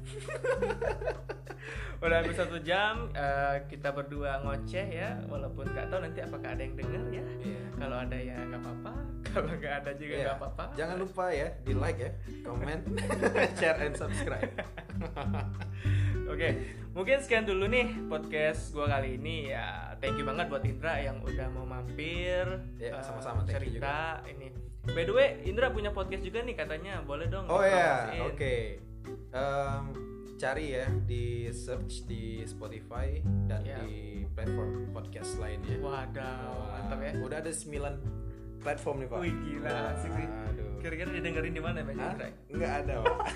[2.00, 6.62] udah hampir satu jam eh, kita berdua ngoceh ya walaupun nggak tahu nanti apakah ada
[6.64, 7.60] yang denger ya Iya.
[7.76, 8.92] kalau ada ya nggak apa-apa
[9.28, 10.24] kalau nggak ada juga Iya.
[10.24, 12.10] nggak apa-apa Jangan lupa ya di like ya,
[12.40, 12.82] comment,
[13.60, 14.48] share and subscribe.
[16.24, 16.48] Oke,
[16.94, 19.92] mungkin sekian dulu nih podcast gua kali ini ya.
[19.98, 22.46] Thank you banget buat Indra yang udah mau mampir.
[22.78, 24.48] Ya, eh, sama-sama, thank you cerita ini.
[24.88, 27.02] By the way, Indra punya podcast juga nih katanya.
[27.02, 27.44] Boleh dong.
[27.50, 28.22] Oh ya, dipromosiin.
[28.30, 28.56] oke.
[29.30, 29.84] Em,
[30.34, 33.78] cari ya di search di Spotify dan Ya.
[33.80, 35.76] di platform podcast lainnya.
[35.78, 37.12] Wadaw, Wah, mantap ya.
[37.20, 37.94] Udah ada 9
[38.58, 39.18] platform nih, Pak.
[39.20, 40.26] Wih, gila, asik sih.
[40.26, 40.68] Aduh.
[40.80, 42.10] Kira-kira didengerin di mana Mas Hah?
[42.10, 42.28] Indra?
[42.48, 43.18] Nggak ada, Pak.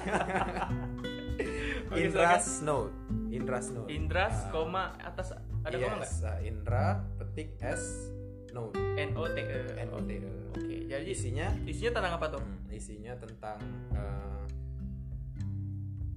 [1.84, 2.94] Oke, Indras Note.
[3.28, 3.88] Indras Note.
[3.88, 5.28] Indras, Ah, koma atas
[5.62, 6.08] ada koma nggak?
[6.08, 6.86] yes, ah, Indra
[7.16, 8.10] petik S
[8.50, 8.74] Note.
[8.96, 9.60] N O T E.
[9.76, 10.30] N O T E.
[10.54, 12.42] Oke, jadi Isinya isinya tentang apa tuh?
[12.42, 13.58] Hmm, isinya tentang
[13.92, 14.42] eh,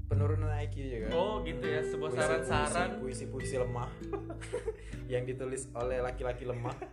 [0.07, 1.07] penurunan IQ juga.
[1.11, 1.81] Oh, gitu ya.
[1.81, 2.89] Sebuah saran-saran.
[2.97, 3.91] puisi-puisi lemah
[5.13, 6.75] yang ditulis oleh laki-laki lemah.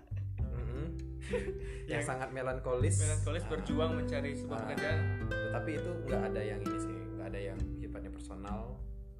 [1.84, 3.00] Yang Yang sangat melankolis.
[3.00, 4.98] Melankolis Ah, berjuang mencari sebuah ah, pekerjaan.
[5.24, 8.60] Tetapi itu nggak ada yang ini sih, nggak ada yang sifatnya personal.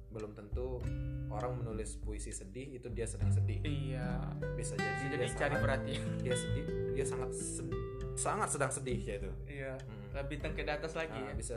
[0.07, 0.79] Belum tentu
[1.27, 3.57] orang menulis puisi sedih itu dia sedang sedih.
[3.59, 4.21] Iya.
[4.53, 6.05] Bisa jadi, Jadi dia cari sangat- perhatian.
[6.23, 7.73] dia sedih, dia sangat sed-
[8.15, 9.31] sangat sedang sedih ya itu.
[9.47, 9.73] Iya.
[9.75, 10.05] Mm.
[10.15, 11.33] Lebih tengke di atas lagi Ah, ya.
[11.33, 11.53] bisa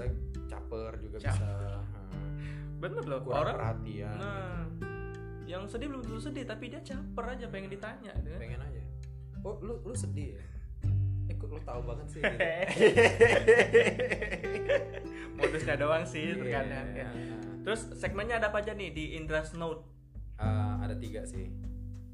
[0.47, 1.36] caper juga Caper.
[1.36, 1.49] bisa
[2.79, 3.19] Bener loh.
[3.21, 4.63] kurang orang perhatian Nah,
[5.45, 8.39] yang sedih belum tentu sedih, tapi dia caper aja pengen ditanya, gitu kan?
[8.39, 8.81] pengen aja
[9.41, 10.41] oh lu lu sedih ya
[11.27, 12.29] eh kok lu tahu banget sih gitu.
[15.37, 16.37] Modusnya doang sih Iya.
[16.37, 17.09] terkadang ya.
[17.63, 19.85] Terus segmennya ada apa aja nih di Indra's Note?
[20.35, 21.47] Ah, ada tiga sih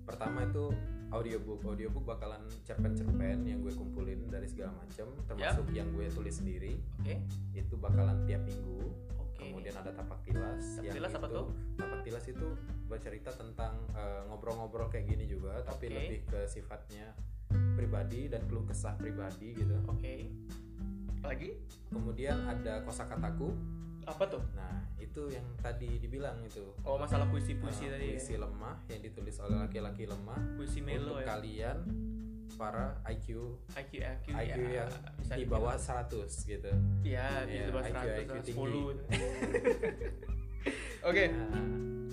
[0.02, 0.70] pertama itu
[1.08, 6.74] audiobook audiobook bakalan cerpen-cerpen yang gue kumpulin dari segala macam termasuk yang gue tulis sendiri
[6.98, 7.20] Oke.
[7.52, 8.80] itu bakalan tiap minggu.
[9.46, 11.46] Kemudian ada tapak tilas Tapak yang tilas apa tuh?
[11.74, 12.48] tapak tilas itu
[12.84, 17.12] bercerita tentang eh, ngobrol-ngobrol kayak gini juga tapi lebih ke sifatnya
[17.72, 20.30] pribadi dan keluh kesah pribadi gitu Oke.
[21.20, 21.56] Lagi?
[21.88, 23.48] kemudian ada kosakataku
[24.04, 24.42] Apa tuh?
[24.52, 28.04] nah itu yang tadi dibilang itu Oh, masalah puisi-puisi Ah, tadi.
[28.06, 28.12] ya.
[28.12, 31.26] puisi lemah yang ditulis oleh laki-laki lemah Puisi melo untuk ya.
[31.26, 31.76] kalian
[32.54, 34.74] para IQ IQ IQ, IQ ya.
[34.80, 36.10] yang bisa di bawah 100
[36.44, 36.70] gitu
[37.02, 38.52] Iya, di Iya, bawah IQ 100 tinggi.
[38.54, 38.94] 10.
[41.08, 41.24] Oke.
[41.28, 41.60] Nah,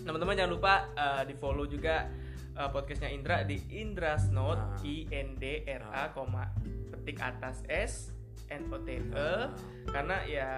[0.01, 2.09] Teman-teman jangan lupa uh, di follow juga
[2.53, 4.81] uh, podcastnya Indra di Indra's Note Ah.
[4.81, 6.07] I N D R A Ah.
[6.09, 6.49] koma
[6.89, 8.09] petik atas S
[8.49, 9.53] N O T E nah,
[9.87, 10.49] karena ya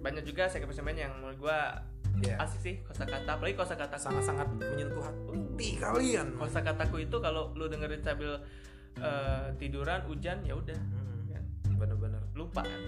[0.00, 1.84] banyak juga segmen-segmen yang menurut gua
[2.24, 3.30] ya, asik sih kosakata.
[3.36, 8.40] Apalagi kosakata sangat-sangat menyentuh hati kalian kosakataku itu kalau lu dengerin sambil
[9.00, 10.76] uh, tiduran hujan ya udah.
[10.76, 11.44] Hmm, kan?
[11.80, 12.22] bener-bener.
[12.36, 12.80] Lupa kan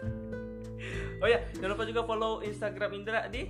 [1.22, 1.40] oh ya.
[1.56, 3.44] Jangan lupa juga follow Instagram Indra di?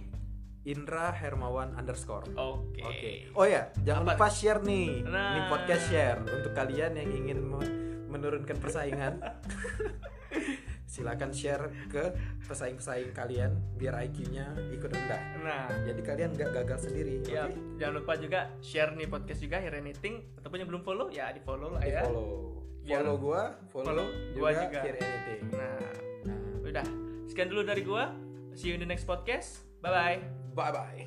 [0.60, 2.28] Indra Hermawan underscore.
[2.36, 2.84] Oke.
[2.84, 3.12] Oke.
[3.32, 4.12] Oh ya, jangan Apa?
[4.20, 5.00] lupa share nih.
[5.08, 5.32] Nah.
[5.32, 7.74] Ini podcast share untuk kalian yang ingin me-
[8.12, 9.16] menurunkan persaingan
[10.90, 12.10] silakan share ke
[12.42, 17.54] pesaing-pesaing kalian biar IQ-nya ikut rendah Nah, jadi kalian nggak gagal sendiri ya oke?
[17.78, 21.38] jangan lupa juga share nih podcast juga Hear Anything ataupun yang belum follow ya di
[21.38, 22.02] follow lah Di ya.
[22.02, 24.78] follow Biar- follow gua follow, follow juga, gua juga.
[24.82, 25.78] Anything Nah,
[26.26, 26.86] nah, udah.
[27.24, 28.10] Sekian dulu dari gua.
[28.52, 29.62] See you in the next podcast.
[29.78, 30.18] Bye bye.
[30.50, 31.06] bye bye